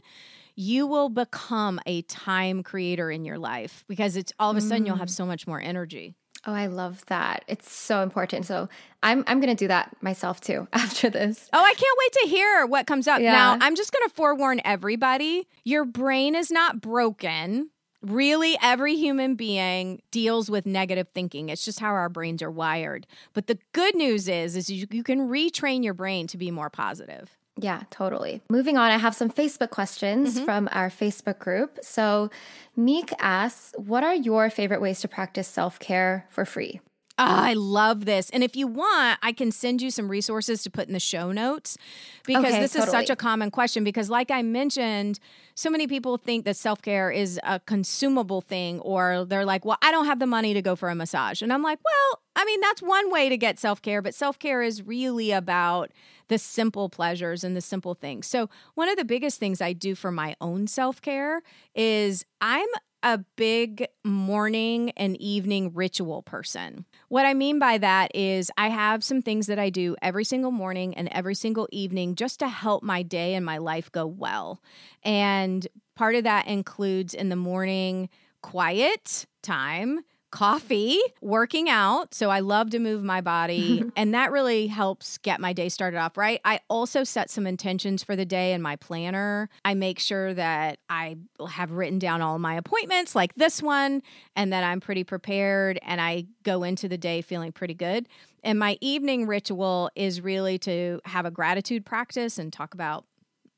you 0.55 0.85
will 0.85 1.09
become 1.09 1.79
a 1.87 2.03
time 2.03 2.61
creator 2.61 3.09
in 3.09 3.25
your 3.25 3.39
life 3.39 3.83
because 3.87 4.15
it's 4.15 4.31
all 4.37 4.51
of 4.51 4.57
a 4.57 4.61
sudden 4.61 4.85
you'll 4.85 4.95
have 4.97 5.07
mm. 5.07 5.11
so 5.11 5.25
much 5.25 5.47
more 5.47 5.59
energy. 5.59 6.13
Oh, 6.45 6.53
I 6.53 6.65
love 6.67 7.05
that. 7.05 7.43
It's 7.47 7.71
so 7.71 8.01
important. 8.01 8.45
So 8.45 8.67
I'm 9.03 9.23
I'm 9.27 9.39
gonna 9.39 9.55
do 9.55 9.67
that 9.67 9.95
myself 10.01 10.41
too 10.41 10.67
after 10.73 11.09
this. 11.09 11.49
Oh, 11.53 11.63
I 11.63 11.73
can't 11.73 11.97
wait 11.99 12.11
to 12.23 12.29
hear 12.29 12.65
what 12.65 12.87
comes 12.87 13.07
up. 13.07 13.21
Yeah. 13.21 13.31
Now, 13.33 13.57
I'm 13.61 13.75
just 13.75 13.91
going 13.91 14.07
to 14.07 14.13
forewarn 14.13 14.61
everybody 14.65 15.47
your 15.63 15.85
brain 15.85 16.35
is 16.35 16.51
not 16.51 16.81
broken. 16.81 17.69
Really, 18.01 18.57
every 18.63 18.95
human 18.95 19.35
being 19.35 20.01
deals 20.09 20.49
with 20.49 20.65
negative 20.65 21.07
thinking. 21.13 21.49
It's 21.49 21.63
just 21.63 21.79
how 21.79 21.91
our 21.91 22.09
brains 22.09 22.41
are 22.41 22.49
wired. 22.49 23.05
But 23.33 23.45
the 23.45 23.59
good 23.73 23.93
news 23.95 24.27
is, 24.27 24.55
is 24.55 24.71
you, 24.71 24.87
you 24.89 25.03
can 25.03 25.29
retrain 25.29 25.83
your 25.83 25.93
brain 25.93 26.25
to 26.27 26.37
be 26.37 26.49
more 26.49 26.71
positive. 26.71 27.37
Yeah, 27.57 27.83
totally. 27.89 28.41
Moving 28.49 28.77
on, 28.77 28.91
I 28.91 28.97
have 28.97 29.15
some 29.15 29.29
Facebook 29.29 29.69
questions 29.71 30.35
mm-hmm. 30.35 30.45
from 30.45 30.69
our 30.71 30.89
Facebook 30.89 31.39
group. 31.39 31.79
So 31.81 32.29
Meek 32.75 33.11
asks, 33.19 33.73
what 33.77 34.03
are 34.03 34.15
your 34.15 34.49
favorite 34.49 34.81
ways 34.81 35.01
to 35.01 35.07
practice 35.07 35.47
self-care 35.47 36.25
for 36.29 36.45
free? 36.45 36.79
Ah, 37.27 37.43
I 37.45 37.53
love 37.53 38.05
this. 38.05 38.29
And 38.31 38.43
if 38.43 38.55
you 38.55 38.67
want, 38.67 39.19
I 39.21 39.31
can 39.31 39.51
send 39.51 39.81
you 39.81 39.91
some 39.91 40.09
resources 40.09 40.63
to 40.63 40.69
put 40.69 40.87
in 40.87 40.93
the 40.93 40.99
show 40.99 41.31
notes 41.31 41.77
because 42.25 42.45
Okay, 42.45 42.59
this 42.61 42.75
is 42.75 42.85
such 42.85 43.09
a 43.09 43.15
common 43.15 43.51
question. 43.51 43.83
Because, 43.83 44.09
like 44.09 44.31
I 44.31 44.41
mentioned, 44.41 45.19
so 45.55 45.69
many 45.69 45.87
people 45.87 46.17
think 46.17 46.45
that 46.45 46.55
self 46.55 46.81
care 46.81 47.11
is 47.11 47.39
a 47.43 47.59
consumable 47.59 48.41
thing, 48.41 48.79
or 48.81 49.25
they're 49.25 49.45
like, 49.45 49.65
well, 49.65 49.77
I 49.81 49.91
don't 49.91 50.05
have 50.05 50.19
the 50.19 50.27
money 50.27 50.53
to 50.53 50.61
go 50.61 50.75
for 50.75 50.89
a 50.89 50.95
massage. 50.95 51.41
And 51.41 51.51
I'm 51.53 51.61
like, 51.63 51.79
well, 51.83 52.21
I 52.35 52.45
mean, 52.45 52.59
that's 52.61 52.81
one 52.81 53.11
way 53.11 53.29
to 53.29 53.37
get 53.37 53.59
self 53.59 53.81
care, 53.81 54.01
but 54.01 54.13
self 54.15 54.39
care 54.39 54.61
is 54.61 54.81
really 54.83 55.31
about 55.31 55.91
the 56.27 56.37
simple 56.37 56.89
pleasures 56.89 57.43
and 57.43 57.55
the 57.57 57.61
simple 57.61 57.93
things. 57.93 58.25
So, 58.27 58.49
one 58.75 58.89
of 58.89 58.97
the 58.97 59.05
biggest 59.05 59.39
things 59.39 59.61
I 59.61 59.73
do 59.73 59.95
for 59.95 60.11
my 60.11 60.35
own 60.41 60.67
self 60.67 61.01
care 61.01 61.41
is 61.75 62.25
I'm 62.39 62.67
a 63.03 63.19
big 63.35 63.87
morning 64.03 64.91
and 64.91 65.19
evening 65.19 65.71
ritual 65.73 66.21
person. 66.21 66.85
What 67.09 67.25
I 67.25 67.33
mean 67.33 67.57
by 67.59 67.77
that 67.79 68.15
is 68.15 68.51
I 68.57 68.69
have 68.69 69.03
some 69.03 69.21
things 69.21 69.47
that 69.47 69.57
I 69.59 69.69
do 69.69 69.95
every 70.01 70.23
single 70.23 70.51
morning 70.51 70.95
and 70.95 71.09
every 71.11 71.35
single 71.35 71.67
evening 71.71 72.15
just 72.15 72.39
to 72.39 72.47
help 72.47 72.83
my 72.83 73.01
day 73.01 73.33
and 73.33 73.45
my 73.45 73.57
life 73.57 73.91
go 73.91 74.05
well. 74.05 74.61
And 75.03 75.67
part 75.95 76.15
of 76.15 76.23
that 76.25 76.47
includes 76.47 77.13
in 77.13 77.29
the 77.29 77.35
morning 77.35 78.09
quiet 78.41 79.25
time 79.41 80.01
coffee, 80.31 80.99
working 81.21 81.69
out. 81.69 82.13
So 82.13 82.29
I 82.29 82.39
love 82.39 82.71
to 82.71 82.79
move 82.79 83.03
my 83.03 83.21
body, 83.21 83.83
and 83.95 84.13
that 84.13 84.31
really 84.31 84.67
helps 84.67 85.17
get 85.19 85.39
my 85.39 85.53
day 85.53 85.69
started 85.69 85.97
off 85.97 86.17
right. 86.17 86.41
I 86.43 86.59
also 86.69 87.03
set 87.03 87.29
some 87.29 87.45
intentions 87.45 88.03
for 88.03 88.15
the 88.15 88.25
day 88.25 88.53
in 88.53 88.61
my 88.61 88.75
planner. 88.77 89.49
I 89.63 89.73
make 89.73 89.99
sure 89.99 90.33
that 90.33 90.79
I 90.89 91.17
have 91.49 91.71
written 91.71 91.99
down 91.99 92.21
all 92.21 92.39
my 92.39 92.55
appointments, 92.55 93.15
like 93.15 93.35
this 93.35 93.61
one, 93.61 94.01
and 94.35 94.51
that 94.53 94.63
I'm 94.63 94.79
pretty 94.79 95.03
prepared 95.03 95.79
and 95.83 96.01
I 96.01 96.25
go 96.43 96.63
into 96.63 96.87
the 96.87 96.97
day 96.97 97.21
feeling 97.21 97.51
pretty 97.51 97.73
good. 97.73 98.07
And 98.43 98.57
my 98.57 98.77
evening 98.81 99.27
ritual 99.27 99.91
is 99.95 100.21
really 100.21 100.57
to 100.59 100.99
have 101.05 101.25
a 101.25 101.31
gratitude 101.31 101.85
practice 101.85 102.39
and 102.39 102.51
talk 102.51 102.73
about 102.73 103.05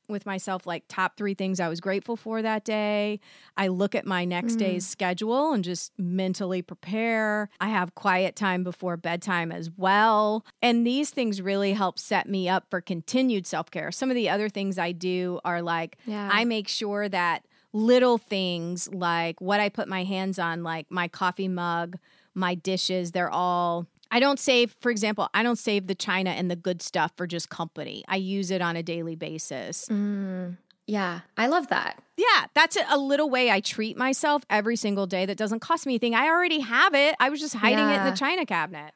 with 0.08 0.26
myself 0.26 0.66
like 0.66 0.84
top 0.88 1.16
three 1.16 1.34
things 1.34 1.60
I 1.60 1.68
was 1.68 1.80
grateful 1.80 2.16
for 2.16 2.42
that 2.42 2.64
day. 2.64 3.20
I 3.56 3.68
look 3.68 3.94
at 3.94 4.06
my 4.06 4.24
next 4.24 4.54
mm. 4.54 4.58
day's 4.58 4.86
schedule 4.86 5.52
and 5.52 5.64
just 5.64 5.92
mentally 5.98 6.62
prepare. 6.62 7.48
I 7.60 7.68
have 7.68 7.94
quiet 7.94 8.36
time 8.36 8.64
before 8.64 8.96
bedtime 8.96 9.52
as 9.52 9.70
well. 9.76 10.44
And 10.62 10.86
these 10.86 11.10
things 11.10 11.40
really 11.40 11.72
help 11.72 11.98
set 11.98 12.28
me 12.28 12.48
up 12.48 12.66
for 12.70 12.80
continued 12.80 13.46
self 13.46 13.70
care. 13.70 13.90
Some 13.92 14.10
of 14.10 14.14
the 14.14 14.28
other 14.28 14.48
things 14.48 14.78
I 14.78 14.92
do 14.92 15.40
are 15.44 15.62
like 15.62 15.98
Yeah. 16.06 16.28
I 16.32 16.44
make 16.44 16.68
sure 16.68 17.08
that 17.08 17.44
little 17.72 18.18
things 18.18 18.88
like 18.92 19.40
what 19.40 19.60
I 19.60 19.68
put 19.68 19.88
my 19.88 20.04
hands 20.04 20.38
on, 20.38 20.62
like 20.62 20.86
my 20.90 21.08
coffee 21.08 21.48
mug, 21.48 21.98
my 22.34 22.54
dishes, 22.54 23.12
they're 23.12 23.30
all 23.30 23.86
I 24.14 24.20
don't 24.20 24.38
save, 24.38 24.76
for 24.80 24.92
example, 24.92 25.28
I 25.34 25.42
don't 25.42 25.58
save 25.58 25.88
the 25.88 25.94
china 25.96 26.30
and 26.30 26.48
the 26.48 26.54
good 26.54 26.80
stuff 26.82 27.10
for 27.16 27.26
just 27.26 27.48
company. 27.48 28.04
I 28.06 28.14
use 28.14 28.52
it 28.52 28.62
on 28.62 28.76
a 28.76 28.82
daily 28.82 29.16
basis. 29.16 29.88
Mm, 29.88 30.56
yeah, 30.86 31.22
I 31.36 31.48
love 31.48 31.66
that. 31.68 32.00
Yeah, 32.16 32.46
that's 32.54 32.76
a, 32.76 32.84
a 32.90 32.96
little 32.96 33.28
way 33.28 33.50
I 33.50 33.58
treat 33.58 33.96
myself 33.96 34.44
every 34.48 34.76
single 34.76 35.08
day 35.08 35.26
that 35.26 35.36
doesn't 35.36 35.58
cost 35.58 35.84
me 35.84 35.94
anything. 35.94 36.14
I 36.14 36.28
already 36.28 36.60
have 36.60 36.94
it. 36.94 37.16
I 37.18 37.28
was 37.28 37.40
just 37.40 37.56
hiding 37.56 37.88
it 37.88 37.98
in 37.98 38.04
the 38.04 38.16
china 38.16 38.46
cabinet. 38.46 38.92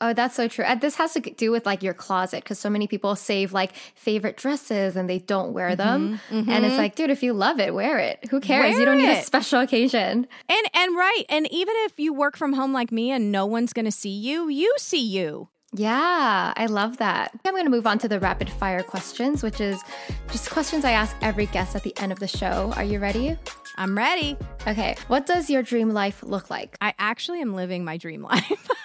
Oh, 0.00 0.12
that's 0.12 0.36
so 0.36 0.46
true. 0.46 0.64
And 0.64 0.80
this 0.80 0.94
has 0.96 1.12
to 1.14 1.20
do 1.20 1.50
with 1.50 1.66
like 1.66 1.82
your 1.82 1.94
closet 1.94 2.44
because 2.44 2.58
so 2.58 2.70
many 2.70 2.86
people 2.86 3.16
save 3.16 3.52
like 3.52 3.74
favorite 3.96 4.36
dresses 4.36 4.94
and 4.94 5.10
they 5.10 5.18
don't 5.18 5.52
wear 5.52 5.70
mm-hmm, 5.70 5.76
them. 5.76 6.20
And 6.30 6.48
it's 6.64 6.72
mm-hmm. 6.72 6.76
like, 6.76 6.94
dude, 6.94 7.10
if 7.10 7.22
you 7.22 7.32
love 7.32 7.58
it, 7.58 7.74
wear 7.74 7.98
it. 7.98 8.28
Who 8.30 8.40
cares? 8.40 8.78
you 8.78 8.84
don't 8.84 8.98
need 8.98 9.10
a 9.10 9.22
special 9.22 9.60
occasion. 9.60 10.26
And 10.48 10.66
and 10.72 10.96
right, 10.96 11.24
and 11.28 11.50
even 11.50 11.74
if 11.78 11.98
you 11.98 12.12
work 12.12 12.36
from 12.36 12.52
home 12.52 12.72
like 12.72 12.92
me 12.92 13.10
and 13.10 13.32
no 13.32 13.44
one's 13.44 13.72
going 13.72 13.86
to 13.86 13.92
see 13.92 14.10
you, 14.10 14.48
you 14.48 14.72
see 14.78 15.04
you. 15.04 15.48
Yeah, 15.74 16.54
I 16.56 16.66
love 16.66 16.96
that. 16.96 17.32
I'm 17.44 17.52
going 17.52 17.64
to 17.64 17.70
move 17.70 17.86
on 17.86 17.98
to 17.98 18.08
the 18.08 18.18
rapid 18.18 18.48
fire 18.48 18.82
questions, 18.82 19.42
which 19.42 19.60
is 19.60 19.82
just 20.30 20.50
questions 20.50 20.84
I 20.84 20.92
ask 20.92 21.14
every 21.20 21.46
guest 21.46 21.76
at 21.76 21.82
the 21.82 21.94
end 21.98 22.10
of 22.10 22.20
the 22.20 22.28
show. 22.28 22.72
Are 22.76 22.84
you 22.84 22.98
ready? 22.98 23.36
I'm 23.76 23.96
ready. 23.96 24.36
Okay. 24.66 24.96
What 25.08 25.26
does 25.26 25.50
your 25.50 25.62
dream 25.62 25.90
life 25.90 26.22
look 26.22 26.48
like? 26.48 26.76
I 26.80 26.94
actually 26.98 27.42
am 27.42 27.54
living 27.54 27.84
my 27.84 27.98
dream 27.98 28.22
life. 28.22 28.68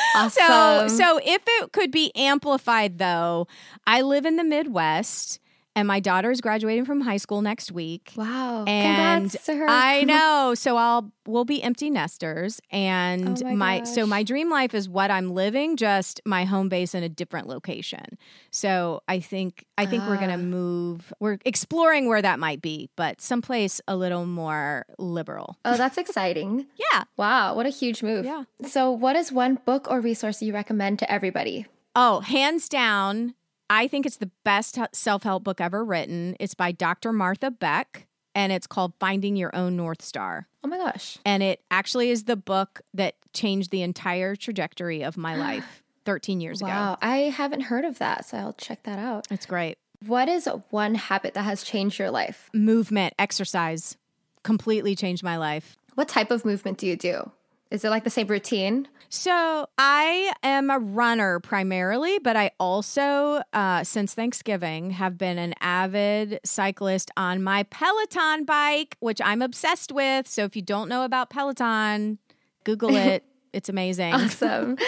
Awesome. 0.14 0.88
So, 0.88 0.88
so 0.88 1.20
if 1.22 1.42
it 1.46 1.72
could 1.72 1.90
be 1.90 2.12
amplified, 2.14 2.98
though, 2.98 3.46
I 3.86 4.00
live 4.02 4.26
in 4.26 4.36
the 4.36 4.44
Midwest, 4.44 5.38
and 5.78 5.86
my 5.88 6.00
daughter 6.00 6.30
is 6.30 6.40
graduating 6.40 6.84
from 6.84 7.00
high 7.00 7.16
school 7.18 7.40
next 7.42 7.70
week. 7.72 8.12
wow. 8.16 8.64
And 8.66 9.30
Congrats 9.30 9.46
to 9.46 9.54
her. 9.54 9.66
I 9.68 10.02
know. 10.12 10.54
So 10.54 10.76
I'll 10.76 11.12
we'll 11.26 11.44
be 11.44 11.62
empty 11.62 11.90
nesters, 11.90 12.60
and 12.70 13.42
Oh 13.42 13.54
my 13.54 13.82
so 13.84 14.06
my 14.06 14.22
dream 14.22 14.50
life 14.50 14.74
is 14.74 14.88
what 14.88 15.10
I'm 15.10 15.30
living, 15.34 15.76
just 15.76 16.20
my 16.24 16.44
home 16.44 16.68
base 16.68 16.94
in 16.94 17.02
a 17.02 17.08
different 17.08 17.46
location. 17.48 18.18
So 18.50 19.02
I 19.08 19.20
think 19.20 19.64
I 19.76 19.86
think 19.86 20.04
we're 20.06 20.16
Ah. 20.16 20.20
gonna 20.20 20.38
move. 20.38 21.12
We're 21.20 21.38
exploring 21.44 22.08
where 22.08 22.22
that 22.22 22.38
might 22.38 22.60
be, 22.60 22.90
but 22.96 23.20
someplace 23.20 23.80
a 23.86 23.94
little 23.96 24.26
more 24.26 24.84
liberal. 24.98 25.56
Oh, 25.64 25.76
that's 25.76 25.98
exciting. 25.98 26.66
Yeah. 26.92 27.04
Wow, 27.16 27.54
what 27.54 27.66
a 27.66 27.70
huge 27.70 28.02
move. 28.02 28.24
Yeah. 28.24 28.44
So, 28.66 28.90
what 28.90 29.14
is 29.16 29.30
one 29.30 29.58
book 29.66 29.86
or 29.90 30.00
resource 30.00 30.40
you 30.42 30.52
recommend 30.54 30.98
to 31.00 31.10
everybody? 31.12 31.66
Oh, 31.94 32.20
hands 32.20 32.68
down, 32.68 33.34
I 33.70 33.88
think 33.88 34.06
it's 34.06 34.16
the 34.16 34.30
best 34.44 34.78
self 34.92 35.22
help 35.22 35.44
book 35.44 35.60
ever 35.60 35.84
written. 35.84 36.36
It's 36.40 36.54
by 36.54 36.72
Dr. 36.72 37.12
Martha 37.12 37.50
Beck, 37.50 38.06
and 38.34 38.52
it's 38.52 38.66
called 38.66 38.94
Finding 38.98 39.36
Your 39.36 39.54
Own 39.54 39.76
North 39.76 40.02
Star. 40.02 40.48
Oh 40.64 40.68
my 40.68 40.78
gosh. 40.78 41.18
And 41.24 41.42
it 41.42 41.62
actually 41.70 42.10
is 42.10 42.24
the 42.24 42.36
book 42.36 42.80
that 42.94 43.16
changed 43.32 43.70
the 43.70 43.82
entire 43.82 44.36
trajectory 44.36 45.02
of 45.02 45.16
my 45.16 45.36
life 45.36 45.82
13 46.04 46.40
years 46.40 46.60
ago. 46.60 46.68
Wow, 46.68 46.98
I 47.02 47.16
haven't 47.16 47.62
heard 47.62 47.84
of 47.84 47.98
that, 47.98 48.24
so 48.24 48.38
I'll 48.38 48.52
check 48.54 48.84
that 48.84 48.98
out. 48.98 49.26
It's 49.30 49.46
great. 49.46 49.78
What 50.06 50.28
is 50.28 50.48
one 50.70 50.94
habit 50.94 51.34
that 51.34 51.42
has 51.42 51.62
changed 51.62 51.98
your 51.98 52.10
life? 52.10 52.48
Movement, 52.54 53.14
exercise 53.18 53.96
completely 54.42 54.94
changed 54.94 55.22
my 55.22 55.36
life. 55.36 55.76
What 55.94 56.08
type 56.08 56.30
of 56.30 56.44
movement 56.44 56.78
do 56.78 56.86
you 56.86 56.96
do? 56.96 57.30
Is 57.70 57.84
it 57.84 57.90
like 57.90 58.04
the 58.04 58.10
same 58.10 58.26
routine? 58.28 58.88
So 59.10 59.66
I 59.78 60.32
am 60.42 60.70
a 60.70 60.78
runner 60.78 61.40
primarily, 61.40 62.18
but 62.18 62.36
I 62.36 62.50
also, 62.60 63.42
uh, 63.52 63.84
since 63.84 64.14
Thanksgiving, 64.14 64.90
have 64.90 65.16
been 65.16 65.38
an 65.38 65.54
avid 65.60 66.40
cyclist 66.44 67.10
on 67.16 67.42
my 67.42 67.62
Peloton 67.64 68.44
bike, 68.44 68.96
which 69.00 69.20
I'm 69.22 69.42
obsessed 69.42 69.92
with. 69.92 70.26
So 70.26 70.44
if 70.44 70.56
you 70.56 70.62
don't 70.62 70.88
know 70.88 71.04
about 71.04 71.30
Peloton, 71.30 72.18
Google 72.64 72.94
it. 72.96 73.24
It's 73.52 73.68
amazing. 73.68 74.14
Awesome. 74.14 74.76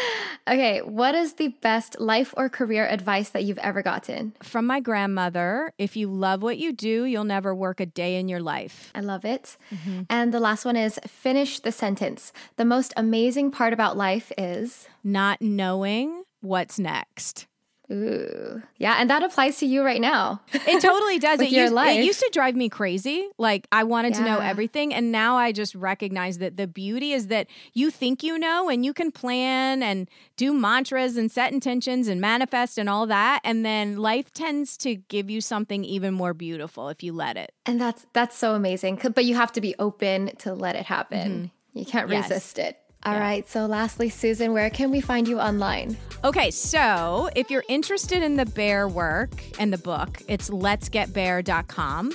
Okay, 0.48 0.80
what 0.80 1.14
is 1.14 1.34
the 1.34 1.48
best 1.60 2.00
life 2.00 2.34
or 2.36 2.48
career 2.48 2.88
advice 2.88 3.28
that 3.30 3.44
you've 3.44 3.58
ever 3.58 3.82
gotten? 3.82 4.32
From 4.42 4.66
my 4.66 4.80
grandmother 4.80 5.72
if 5.78 5.96
you 5.96 6.08
love 6.08 6.42
what 6.42 6.58
you 6.58 6.72
do, 6.72 7.04
you'll 7.04 7.24
never 7.24 7.54
work 7.54 7.78
a 7.78 7.86
day 7.86 8.18
in 8.18 8.28
your 8.28 8.40
life. 8.40 8.90
I 8.94 9.00
love 9.00 9.24
it. 9.24 9.56
Mm-hmm. 9.72 10.02
And 10.08 10.34
the 10.34 10.40
last 10.40 10.64
one 10.64 10.76
is 10.76 10.98
finish 11.06 11.60
the 11.60 11.70
sentence. 11.70 12.32
The 12.56 12.64
most 12.64 12.92
amazing 12.96 13.50
part 13.52 13.72
about 13.72 13.96
life 13.96 14.32
is 14.36 14.88
not 15.04 15.40
knowing 15.40 16.24
what's 16.40 16.78
next. 16.78 17.46
Ooh. 17.90 18.62
Yeah, 18.78 18.96
and 18.98 19.10
that 19.10 19.24
applies 19.24 19.58
to 19.58 19.66
you 19.66 19.82
right 19.82 20.00
now. 20.00 20.40
It 20.52 20.80
totally 20.80 21.18
does. 21.18 21.40
it, 21.40 21.50
used, 21.50 21.74
it 21.74 22.04
used 22.04 22.20
to 22.20 22.30
drive 22.32 22.54
me 22.54 22.68
crazy. 22.68 23.28
Like 23.36 23.66
I 23.72 23.84
wanted 23.84 24.12
yeah. 24.12 24.18
to 24.18 24.24
know 24.24 24.38
everything. 24.38 24.94
And 24.94 25.10
now 25.10 25.36
I 25.36 25.50
just 25.50 25.74
recognize 25.74 26.38
that 26.38 26.56
the 26.56 26.66
beauty 26.66 27.12
is 27.12 27.26
that 27.28 27.48
you 27.72 27.90
think 27.90 28.22
you 28.22 28.38
know 28.38 28.68
and 28.68 28.84
you 28.84 28.92
can 28.92 29.10
plan 29.10 29.82
and 29.82 30.08
do 30.36 30.54
mantras 30.54 31.16
and 31.16 31.32
set 31.32 31.52
intentions 31.52 32.06
and 32.06 32.20
manifest 32.20 32.78
and 32.78 32.88
all 32.88 33.06
that. 33.06 33.40
And 33.42 33.64
then 33.64 33.96
life 33.96 34.32
tends 34.32 34.76
to 34.78 34.94
give 34.94 35.28
you 35.28 35.40
something 35.40 35.84
even 35.84 36.14
more 36.14 36.32
beautiful 36.32 36.88
if 36.90 37.02
you 37.02 37.12
let 37.12 37.36
it. 37.36 37.52
And 37.66 37.80
that's 37.80 38.06
that's 38.12 38.36
so 38.36 38.54
amazing. 38.54 39.00
But 39.14 39.24
you 39.24 39.34
have 39.34 39.52
to 39.52 39.60
be 39.60 39.74
open 39.78 40.36
to 40.38 40.54
let 40.54 40.76
it 40.76 40.86
happen. 40.86 41.30
Mm-hmm. 41.30 41.78
You 41.78 41.84
can't 41.84 42.08
yes. 42.08 42.30
resist 42.30 42.58
it. 42.58 42.79
All 43.04 43.14
yeah. 43.14 43.20
right. 43.20 43.48
So, 43.48 43.66
lastly, 43.66 44.08
Susan, 44.10 44.52
where 44.52 44.70
can 44.70 44.90
we 44.90 45.00
find 45.00 45.26
you 45.26 45.40
online? 45.40 45.96
Okay. 46.24 46.50
So, 46.50 47.30
if 47.34 47.50
you're 47.50 47.64
interested 47.68 48.22
in 48.22 48.36
the 48.36 48.46
Bare 48.46 48.88
work 48.88 49.30
and 49.58 49.72
the 49.72 49.78
book, 49.78 50.20
it's 50.28 50.50
letsgetbare.com. 50.50 52.12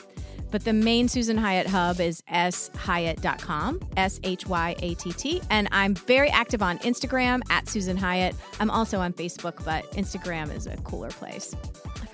But 0.52 0.64
the 0.64 0.74
main 0.74 1.10
Susan 1.10 1.38
Hyatt 1.38 1.68
hub 1.68 2.00
is 2.00 2.22
shyatt.com, 2.30 3.82
S 3.98 4.20
H 4.24 4.48
Y 4.48 4.76
A 4.80 4.94
T 4.94 5.12
T. 5.12 5.42
And 5.50 5.68
I'm 5.72 5.96
very 5.96 6.30
active 6.30 6.62
on 6.62 6.78
Instagram 6.80 7.42
at 7.50 7.68
Susan 7.68 7.98
Hyatt. 7.98 8.36
I'm 8.60 8.70
also 8.70 9.00
on 9.00 9.12
Facebook, 9.12 9.66
but 9.66 9.92
Instagram 9.94 10.56
is 10.56 10.68
a 10.68 10.78
cooler 10.78 11.10
place 11.10 11.56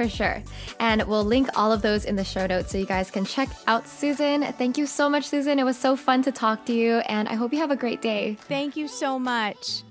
for 0.02 0.10
sure. 0.10 0.44
And 0.80 1.04
we'll 1.04 1.24
link 1.24 1.50
all 1.56 1.72
of 1.72 1.82
those 1.82 2.06
in 2.06 2.16
the 2.16 2.24
show 2.24 2.48
notes 2.48 2.72
so 2.72 2.78
you 2.78 2.86
guys 2.86 3.12
can 3.12 3.26
check 3.26 3.50
out 3.68 3.88
Susan. 3.88 4.44
Thank 4.54 4.78
you 4.78 4.86
so 4.86 5.10
much, 5.10 5.26
Susan. 5.26 5.60
It 5.60 5.64
was 5.64 5.78
so 5.78 5.96
fun 5.96 6.24
to 6.24 6.32
talk 6.32 6.66
to 6.66 6.74
you, 6.74 6.98
and 7.08 7.28
I 7.28 7.36
hope 7.36 7.54
you 7.54 7.60
have 7.60 7.72
a 7.72 7.76
great 7.76 8.02
day. 8.02 8.38
Thank 8.42 8.76
you 8.76 8.88
so 8.88 9.20
much. 9.20 9.84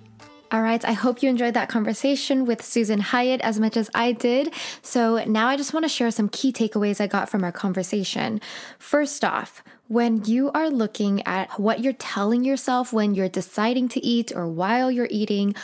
All 0.52 0.62
right, 0.62 0.84
I 0.84 0.92
hope 0.92 1.22
you 1.22 1.28
enjoyed 1.28 1.54
that 1.54 1.68
conversation 1.68 2.44
with 2.44 2.60
Susan 2.60 2.98
Hyatt 2.98 3.40
as 3.42 3.60
much 3.60 3.76
as 3.76 3.88
I 3.94 4.10
did. 4.10 4.52
So 4.82 5.22
now 5.24 5.46
I 5.46 5.56
just 5.56 5.72
want 5.72 5.84
to 5.84 5.88
share 5.88 6.10
some 6.10 6.28
key 6.28 6.52
takeaways 6.52 7.00
I 7.00 7.06
got 7.06 7.28
from 7.28 7.44
our 7.44 7.52
conversation. 7.52 8.40
First 8.76 9.24
off, 9.24 9.62
when 9.86 10.24
you 10.24 10.50
are 10.50 10.68
looking 10.68 11.24
at 11.24 11.60
what 11.60 11.80
you're 11.80 11.92
telling 11.92 12.42
yourself 12.42 12.92
when 12.92 13.14
you're 13.14 13.28
deciding 13.28 13.88
to 13.90 14.04
eat 14.04 14.32
or 14.34 14.48
while 14.48 14.90
you're 14.90 15.08
eating, 15.08 15.54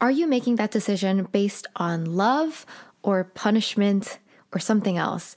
are 0.00 0.10
you 0.10 0.26
making 0.26 0.56
that 0.56 0.70
decision 0.70 1.28
based 1.32 1.66
on 1.76 2.06
love 2.06 2.64
or 3.02 3.24
punishment 3.24 4.18
or 4.52 4.58
something 4.58 4.98
else. 4.98 5.36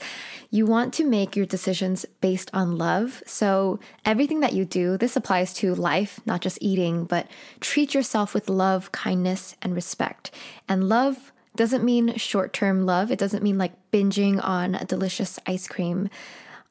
You 0.50 0.66
want 0.66 0.94
to 0.96 1.04
make 1.04 1.36
your 1.36 1.46
decisions 1.46 2.06
based 2.22 2.50
on 2.54 2.78
love. 2.78 3.22
So, 3.26 3.80
everything 4.06 4.40
that 4.40 4.54
you 4.54 4.66
do, 4.66 4.98
this 4.98 5.16
applies 5.16 5.54
to 5.56 5.76
life, 5.76 6.20
not 6.26 6.42
just 6.42 6.58
eating, 6.62 7.06
but 7.06 7.28
treat 7.60 7.94
yourself 7.94 8.34
with 8.34 8.50
love, 8.50 8.92
kindness, 8.92 9.56
and 9.62 9.76
respect. 9.76 10.32
And 10.68 10.90
love 10.90 11.32
doesn't 11.56 11.84
mean 11.84 12.16
short 12.18 12.54
term 12.54 12.86
love, 12.86 13.12
it 13.12 13.20
doesn't 13.20 13.44
mean 13.44 13.58
like 13.58 13.74
binging 13.92 14.44
on 14.44 14.76
a 14.76 14.86
delicious 14.86 15.40
ice 15.46 15.68
cream. 15.68 16.10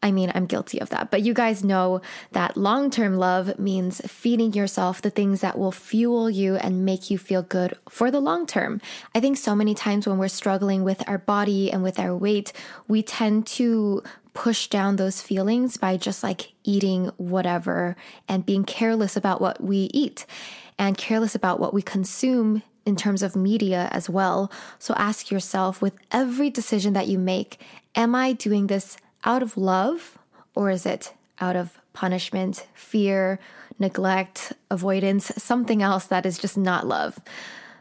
I 0.02 0.10
mean, 0.10 0.32
I'm 0.34 0.46
guilty 0.46 0.80
of 0.80 0.90
that. 0.90 1.10
But 1.10 1.22
you 1.22 1.32
guys 1.32 1.62
know 1.62 2.00
that 2.32 2.56
long 2.56 2.90
term 2.90 3.16
love 3.16 3.58
means 3.58 4.00
feeding 4.06 4.52
yourself 4.52 5.00
the 5.00 5.10
things 5.10 5.40
that 5.40 5.58
will 5.58 5.72
fuel 5.72 6.28
you 6.28 6.56
and 6.56 6.84
make 6.84 7.10
you 7.10 7.18
feel 7.18 7.42
good 7.42 7.74
for 7.88 8.10
the 8.10 8.20
long 8.20 8.46
term. 8.46 8.80
I 9.14 9.20
think 9.20 9.36
so 9.36 9.54
many 9.54 9.74
times 9.74 10.06
when 10.06 10.18
we're 10.18 10.28
struggling 10.28 10.82
with 10.82 11.08
our 11.08 11.18
body 11.18 11.70
and 11.70 11.82
with 11.82 11.98
our 11.98 12.16
weight, 12.16 12.52
we 12.88 13.02
tend 13.02 13.46
to 13.48 14.02
push 14.34 14.66
down 14.68 14.96
those 14.96 15.20
feelings 15.20 15.76
by 15.76 15.96
just 15.96 16.22
like 16.22 16.52
eating 16.64 17.10
whatever 17.18 17.96
and 18.28 18.46
being 18.46 18.64
careless 18.64 19.16
about 19.16 19.40
what 19.40 19.62
we 19.62 19.90
eat 19.92 20.26
and 20.78 20.96
careless 20.96 21.34
about 21.34 21.60
what 21.60 21.74
we 21.74 21.82
consume 21.82 22.62
in 22.84 22.96
terms 22.96 23.22
of 23.22 23.36
media 23.36 23.88
as 23.92 24.08
well. 24.08 24.50
So 24.78 24.94
ask 24.96 25.30
yourself 25.30 25.80
with 25.80 25.94
every 26.10 26.50
decision 26.50 26.94
that 26.94 27.06
you 27.06 27.18
make, 27.18 27.60
am 27.94 28.14
I 28.14 28.32
doing 28.32 28.66
this 28.66 28.96
out 29.24 29.42
of 29.42 29.56
love 29.56 30.18
or 30.54 30.70
is 30.70 30.87
it 30.87 31.12
out 31.40 31.56
of 31.56 31.78
punishment, 31.92 32.66
fear, 32.74 33.38
neglect, 33.78 34.52
avoidance, 34.70 35.32
something 35.37 35.82
else 35.82 36.06
that 36.06 36.26
is 36.26 36.38
just 36.38 36.56
not 36.56 36.87
love? 36.87 37.18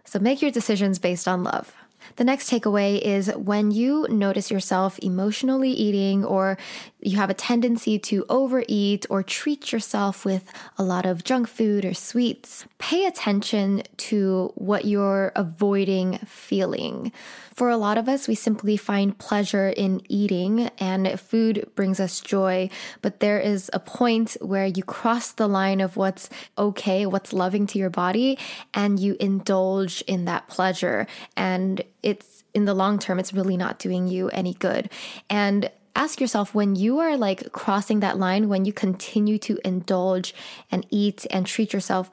So 0.03 0.19
make 0.19 0.41
your 0.41 0.51
decisions 0.51 0.99
based 0.99 1.27
on 1.27 1.43
love. 1.43 1.73
The 2.15 2.23
next 2.23 2.49
takeaway 2.49 2.99
is 2.99 3.31
when 3.35 3.71
you 3.71 4.05
notice 4.09 4.51
yourself 4.51 4.99
emotionally 4.99 5.71
eating 5.71 6.25
or 6.25 6.57
you 6.99 7.17
have 7.17 7.29
a 7.29 7.35
tendency 7.35 7.97
to 7.99 8.25
overeat 8.29 9.05
or 9.09 9.23
treat 9.23 9.71
yourself 9.71 10.25
with 10.25 10.51
a 10.77 10.83
lot 10.83 11.05
of 11.05 11.23
junk 11.23 11.47
food 11.47 11.85
or 11.85 11.93
sweets, 11.93 12.65
pay 12.79 13.05
attention 13.05 13.83
to 13.97 14.51
what 14.55 14.85
you're 14.85 15.31
avoiding 15.35 16.17
feeling. 16.19 17.11
For 17.61 17.69
a 17.69 17.77
lot 17.77 17.99
of 17.99 18.09
us, 18.09 18.27
we 18.27 18.33
simply 18.33 18.75
find 18.75 19.15
pleasure 19.15 19.69
in 19.69 20.01
eating, 20.09 20.71
and 20.79 21.19
food 21.19 21.69
brings 21.75 21.99
us 21.99 22.19
joy. 22.19 22.71
But 23.03 23.19
there 23.19 23.39
is 23.39 23.69
a 23.71 23.79
point 23.79 24.35
where 24.41 24.65
you 24.65 24.81
cross 24.81 25.33
the 25.33 25.47
line 25.47 25.79
of 25.79 25.95
what's 25.95 26.27
okay, 26.57 27.05
what's 27.05 27.33
loving 27.33 27.67
to 27.67 27.77
your 27.77 27.91
body, 27.91 28.39
and 28.73 28.99
you 28.99 29.15
indulge 29.19 30.01
in 30.07 30.25
that 30.25 30.47
pleasure. 30.47 31.05
And 31.37 31.83
it's 32.01 32.43
in 32.55 32.65
the 32.65 32.73
long 32.73 32.97
term, 32.97 33.19
it's 33.19 33.31
really 33.31 33.57
not 33.57 33.77
doing 33.77 34.07
you 34.07 34.29
any 34.29 34.55
good. 34.55 34.89
And 35.29 35.69
ask 35.95 36.19
yourself 36.19 36.55
when 36.55 36.75
you 36.75 36.97
are 36.97 37.15
like 37.15 37.51
crossing 37.51 37.99
that 37.99 38.17
line, 38.17 38.49
when 38.49 38.65
you 38.65 38.73
continue 38.73 39.37
to 39.37 39.59
indulge 39.63 40.33
and 40.71 40.83
eat 40.89 41.27
and 41.29 41.45
treat 41.45 41.73
yourself 41.73 42.09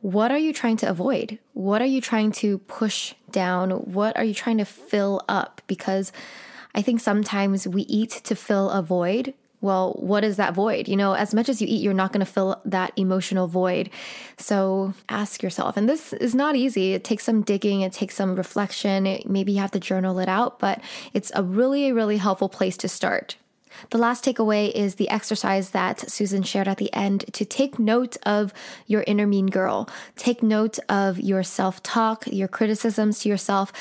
what 0.00 0.30
are 0.30 0.38
you 0.38 0.52
trying 0.52 0.76
to 0.78 0.88
avoid? 0.88 1.38
What 1.54 1.82
are 1.82 1.86
you 1.86 2.00
trying 2.00 2.32
to 2.32 2.58
push 2.58 3.14
down? 3.30 3.70
What 3.70 4.16
are 4.16 4.24
you 4.24 4.34
trying 4.34 4.58
to 4.58 4.64
fill 4.64 5.22
up? 5.28 5.62
Because 5.66 6.12
I 6.74 6.82
think 6.82 7.00
sometimes 7.00 7.66
we 7.66 7.82
eat 7.82 8.10
to 8.24 8.36
fill 8.36 8.70
a 8.70 8.82
void. 8.82 9.34
Well, 9.62 9.94
what 9.98 10.22
is 10.22 10.36
that 10.36 10.54
void? 10.54 10.86
You 10.86 10.96
know, 10.96 11.14
as 11.14 11.34
much 11.34 11.48
as 11.48 11.62
you 11.62 11.66
eat, 11.68 11.82
you're 11.82 11.94
not 11.94 12.12
going 12.12 12.24
to 12.24 12.30
fill 12.30 12.60
that 12.66 12.92
emotional 12.96 13.48
void. 13.48 13.88
So 14.36 14.92
ask 15.08 15.42
yourself, 15.42 15.76
and 15.76 15.88
this 15.88 16.12
is 16.12 16.34
not 16.34 16.56
easy. 16.56 16.92
It 16.92 17.02
takes 17.02 17.24
some 17.24 17.40
digging, 17.42 17.80
it 17.80 17.92
takes 17.92 18.14
some 18.14 18.36
reflection. 18.36 19.22
Maybe 19.24 19.52
you 19.52 19.60
have 19.60 19.70
to 19.72 19.80
journal 19.80 20.18
it 20.18 20.28
out, 20.28 20.58
but 20.58 20.80
it's 21.14 21.32
a 21.34 21.42
really, 21.42 21.90
really 21.90 22.18
helpful 22.18 22.50
place 22.50 22.76
to 22.78 22.88
start. 22.88 23.36
The 23.90 23.98
last 23.98 24.24
takeaway 24.24 24.70
is 24.72 24.96
the 24.96 25.08
exercise 25.08 25.70
that 25.70 26.10
Susan 26.10 26.42
shared 26.42 26.68
at 26.68 26.78
the 26.78 26.92
end 26.92 27.24
to 27.32 27.44
take 27.44 27.78
note 27.78 28.16
of 28.24 28.52
your 28.86 29.04
inner 29.06 29.26
mean 29.26 29.46
girl. 29.46 29.88
Take 30.16 30.42
note 30.42 30.78
of 30.88 31.18
your 31.18 31.42
self 31.42 31.82
talk, 31.82 32.26
your 32.26 32.48
criticisms 32.48 33.20
to 33.20 33.28
yourself. 33.28 33.72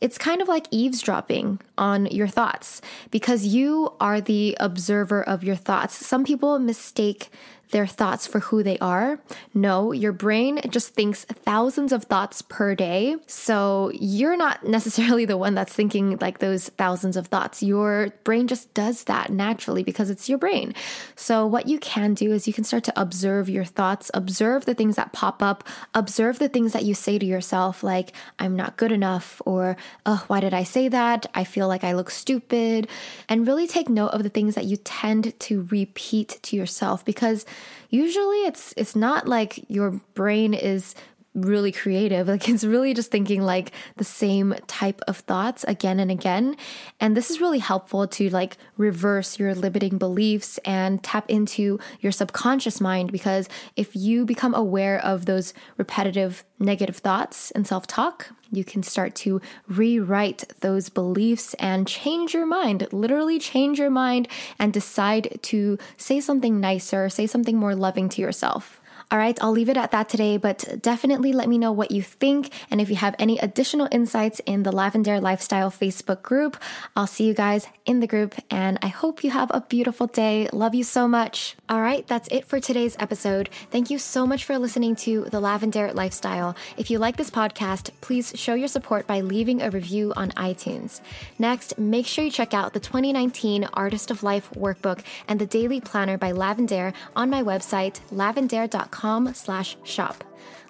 It's 0.00 0.16
kind 0.16 0.40
of 0.40 0.48
like 0.48 0.66
eavesdropping 0.70 1.60
on 1.76 2.06
your 2.06 2.28
thoughts 2.28 2.80
because 3.10 3.44
you 3.46 3.92
are 4.00 4.20
the 4.20 4.56
observer 4.58 5.22
of 5.22 5.44
your 5.44 5.56
thoughts. 5.56 5.94
Some 6.06 6.24
people 6.24 6.58
mistake 6.58 7.30
their 7.70 7.86
thoughts 7.86 8.26
for 8.26 8.40
who 8.40 8.62
they 8.62 8.78
are. 8.78 9.18
No, 9.54 9.92
your 9.92 10.12
brain 10.12 10.60
just 10.68 10.94
thinks 10.94 11.24
thousands 11.24 11.92
of 11.92 12.04
thoughts 12.04 12.42
per 12.42 12.74
day. 12.74 13.16
So 13.26 13.90
you're 13.94 14.36
not 14.36 14.64
necessarily 14.64 15.24
the 15.24 15.36
one 15.36 15.54
that's 15.54 15.72
thinking 15.72 16.18
like 16.20 16.38
those 16.38 16.68
thousands 16.70 17.16
of 17.16 17.28
thoughts. 17.28 17.62
Your 17.62 18.12
brain 18.24 18.48
just 18.48 18.72
does 18.74 19.04
that 19.04 19.30
naturally 19.30 19.82
because 19.82 20.10
it's 20.10 20.28
your 20.28 20.38
brain. 20.38 20.74
So 21.16 21.46
what 21.46 21.68
you 21.68 21.78
can 21.78 22.14
do 22.14 22.32
is 22.32 22.46
you 22.46 22.52
can 22.52 22.64
start 22.64 22.84
to 22.84 23.00
observe 23.00 23.48
your 23.48 23.64
thoughts, 23.64 24.10
observe 24.14 24.64
the 24.64 24.74
things 24.74 24.96
that 24.96 25.12
pop 25.12 25.42
up, 25.42 25.64
observe 25.94 26.38
the 26.38 26.48
things 26.48 26.72
that 26.72 26.84
you 26.84 26.94
say 26.94 27.18
to 27.18 27.26
yourself, 27.26 27.82
like, 27.82 28.12
I'm 28.38 28.56
not 28.56 28.76
good 28.76 28.92
enough, 28.92 29.40
or, 29.44 29.76
oh, 30.06 30.24
why 30.26 30.40
did 30.40 30.54
I 30.54 30.64
say 30.64 30.88
that? 30.88 31.26
I 31.34 31.44
feel 31.44 31.68
like 31.68 31.84
I 31.84 31.92
look 31.92 32.10
stupid. 32.10 32.88
And 33.28 33.46
really 33.46 33.66
take 33.66 33.88
note 33.88 34.08
of 34.08 34.22
the 34.22 34.28
things 34.28 34.54
that 34.54 34.64
you 34.64 34.76
tend 34.76 35.38
to 35.40 35.68
repeat 35.70 36.38
to 36.42 36.56
yourself 36.56 37.04
because 37.04 37.46
usually 37.90 38.44
it's 38.44 38.74
it's 38.76 38.94
not 38.96 39.26
like 39.26 39.64
your 39.68 39.92
brain 40.14 40.54
is 40.54 40.94
really 41.34 41.72
creative. 41.72 42.28
Like 42.40 42.48
it's 42.48 42.64
really 42.64 42.94
just 42.94 43.10
thinking 43.10 43.42
like 43.42 43.72
the 43.96 44.04
same 44.04 44.54
type 44.68 45.00
of 45.08 45.16
thoughts 45.16 45.64
again 45.66 45.98
and 45.98 46.10
again. 46.10 46.56
And 47.00 47.16
this 47.16 47.28
is 47.28 47.40
really 47.40 47.58
helpful 47.58 48.06
to 48.06 48.30
like 48.30 48.56
reverse 48.76 49.38
your 49.38 49.54
limiting 49.54 49.98
beliefs 49.98 50.58
and 50.58 51.02
tap 51.02 51.28
into 51.28 51.80
your 52.00 52.12
subconscious 52.12 52.80
mind 52.80 53.10
because 53.10 53.48
if 53.74 53.96
you 53.96 54.24
become 54.24 54.54
aware 54.54 55.04
of 55.04 55.26
those 55.26 55.52
repetitive 55.76 56.44
negative 56.60 56.98
thoughts 56.98 57.50
and 57.50 57.66
self-talk, 57.66 58.28
you 58.52 58.64
can 58.64 58.82
start 58.82 59.14
to 59.14 59.40
rewrite 59.68 60.44
those 60.60 60.88
beliefs 60.88 61.54
and 61.54 61.86
change 61.86 62.34
your 62.34 62.46
mind, 62.46 62.86
literally 62.92 63.38
change 63.38 63.78
your 63.78 63.90
mind 63.90 64.28
and 64.58 64.72
decide 64.72 65.38
to 65.42 65.78
say 65.96 66.20
something 66.20 66.60
nicer, 66.60 67.08
say 67.08 67.26
something 67.26 67.56
more 67.56 67.74
loving 67.74 68.08
to 68.10 68.22
yourself. 68.22 68.79
All 69.12 69.18
right, 69.18 69.36
I'll 69.40 69.50
leave 69.50 69.68
it 69.68 69.76
at 69.76 69.90
that 69.90 70.08
today, 70.08 70.36
but 70.36 70.78
definitely 70.82 71.32
let 71.32 71.48
me 71.48 71.58
know 71.58 71.72
what 71.72 71.90
you 71.90 72.00
think. 72.00 72.52
And 72.70 72.80
if 72.80 72.88
you 72.88 72.94
have 72.94 73.16
any 73.18 73.38
additional 73.38 73.88
insights 73.90 74.40
in 74.46 74.62
the 74.62 74.70
Lavendaire 74.70 75.20
Lifestyle 75.20 75.68
Facebook 75.68 76.22
group, 76.22 76.56
I'll 76.94 77.08
see 77.08 77.24
you 77.24 77.34
guys 77.34 77.66
in 77.84 77.98
the 77.98 78.06
group. 78.06 78.36
And 78.52 78.78
I 78.82 78.86
hope 78.86 79.24
you 79.24 79.32
have 79.32 79.50
a 79.52 79.62
beautiful 79.62 80.06
day. 80.06 80.48
Love 80.52 80.76
you 80.76 80.84
so 80.84 81.08
much. 81.08 81.56
All 81.68 81.80
right, 81.80 82.06
that's 82.06 82.28
it 82.30 82.44
for 82.44 82.60
today's 82.60 82.94
episode. 83.00 83.48
Thank 83.72 83.90
you 83.90 83.98
so 83.98 84.28
much 84.28 84.44
for 84.44 84.56
listening 84.58 84.94
to 84.96 85.24
the 85.24 85.40
Lavendaire 85.40 85.92
Lifestyle. 85.92 86.54
If 86.76 86.88
you 86.88 87.00
like 87.00 87.16
this 87.16 87.30
podcast, 87.30 87.90
please 88.00 88.32
show 88.36 88.54
your 88.54 88.68
support 88.68 89.08
by 89.08 89.22
leaving 89.22 89.60
a 89.60 89.70
review 89.70 90.12
on 90.14 90.30
iTunes. 90.32 91.00
Next, 91.36 91.76
make 91.76 92.06
sure 92.06 92.24
you 92.24 92.30
check 92.30 92.54
out 92.54 92.74
the 92.74 92.80
2019 92.80 93.64
Artist 93.74 94.12
of 94.12 94.22
Life 94.22 94.50
workbook 94.52 95.02
and 95.26 95.40
the 95.40 95.46
daily 95.46 95.80
planner 95.80 96.16
by 96.16 96.30
Lavendaire 96.30 96.94
on 97.16 97.28
my 97.28 97.42
website, 97.42 97.98
lavendaire.com 99.00 99.34
slash 99.34 99.76
shop. 99.84 100.24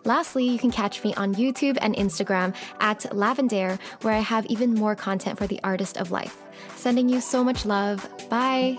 Lastly, 0.04 0.44
you 0.44 0.58
can 0.58 0.70
catch 0.70 1.04
me 1.04 1.14
on 1.14 1.34
YouTube 1.34 1.76
and 1.80 1.94
Instagram 1.94 2.54
at 2.80 3.00
Lavendaire, 3.12 3.78
where 4.02 4.14
I 4.14 4.20
have 4.20 4.46
even 4.46 4.74
more 4.74 4.96
content 4.96 5.38
for 5.38 5.46
the 5.46 5.60
artist 5.62 5.98
of 5.98 6.10
life. 6.10 6.36
Sending 6.76 7.08
you 7.08 7.20
so 7.20 7.44
much 7.44 7.66
love. 7.66 8.08
Bye. 8.30 8.78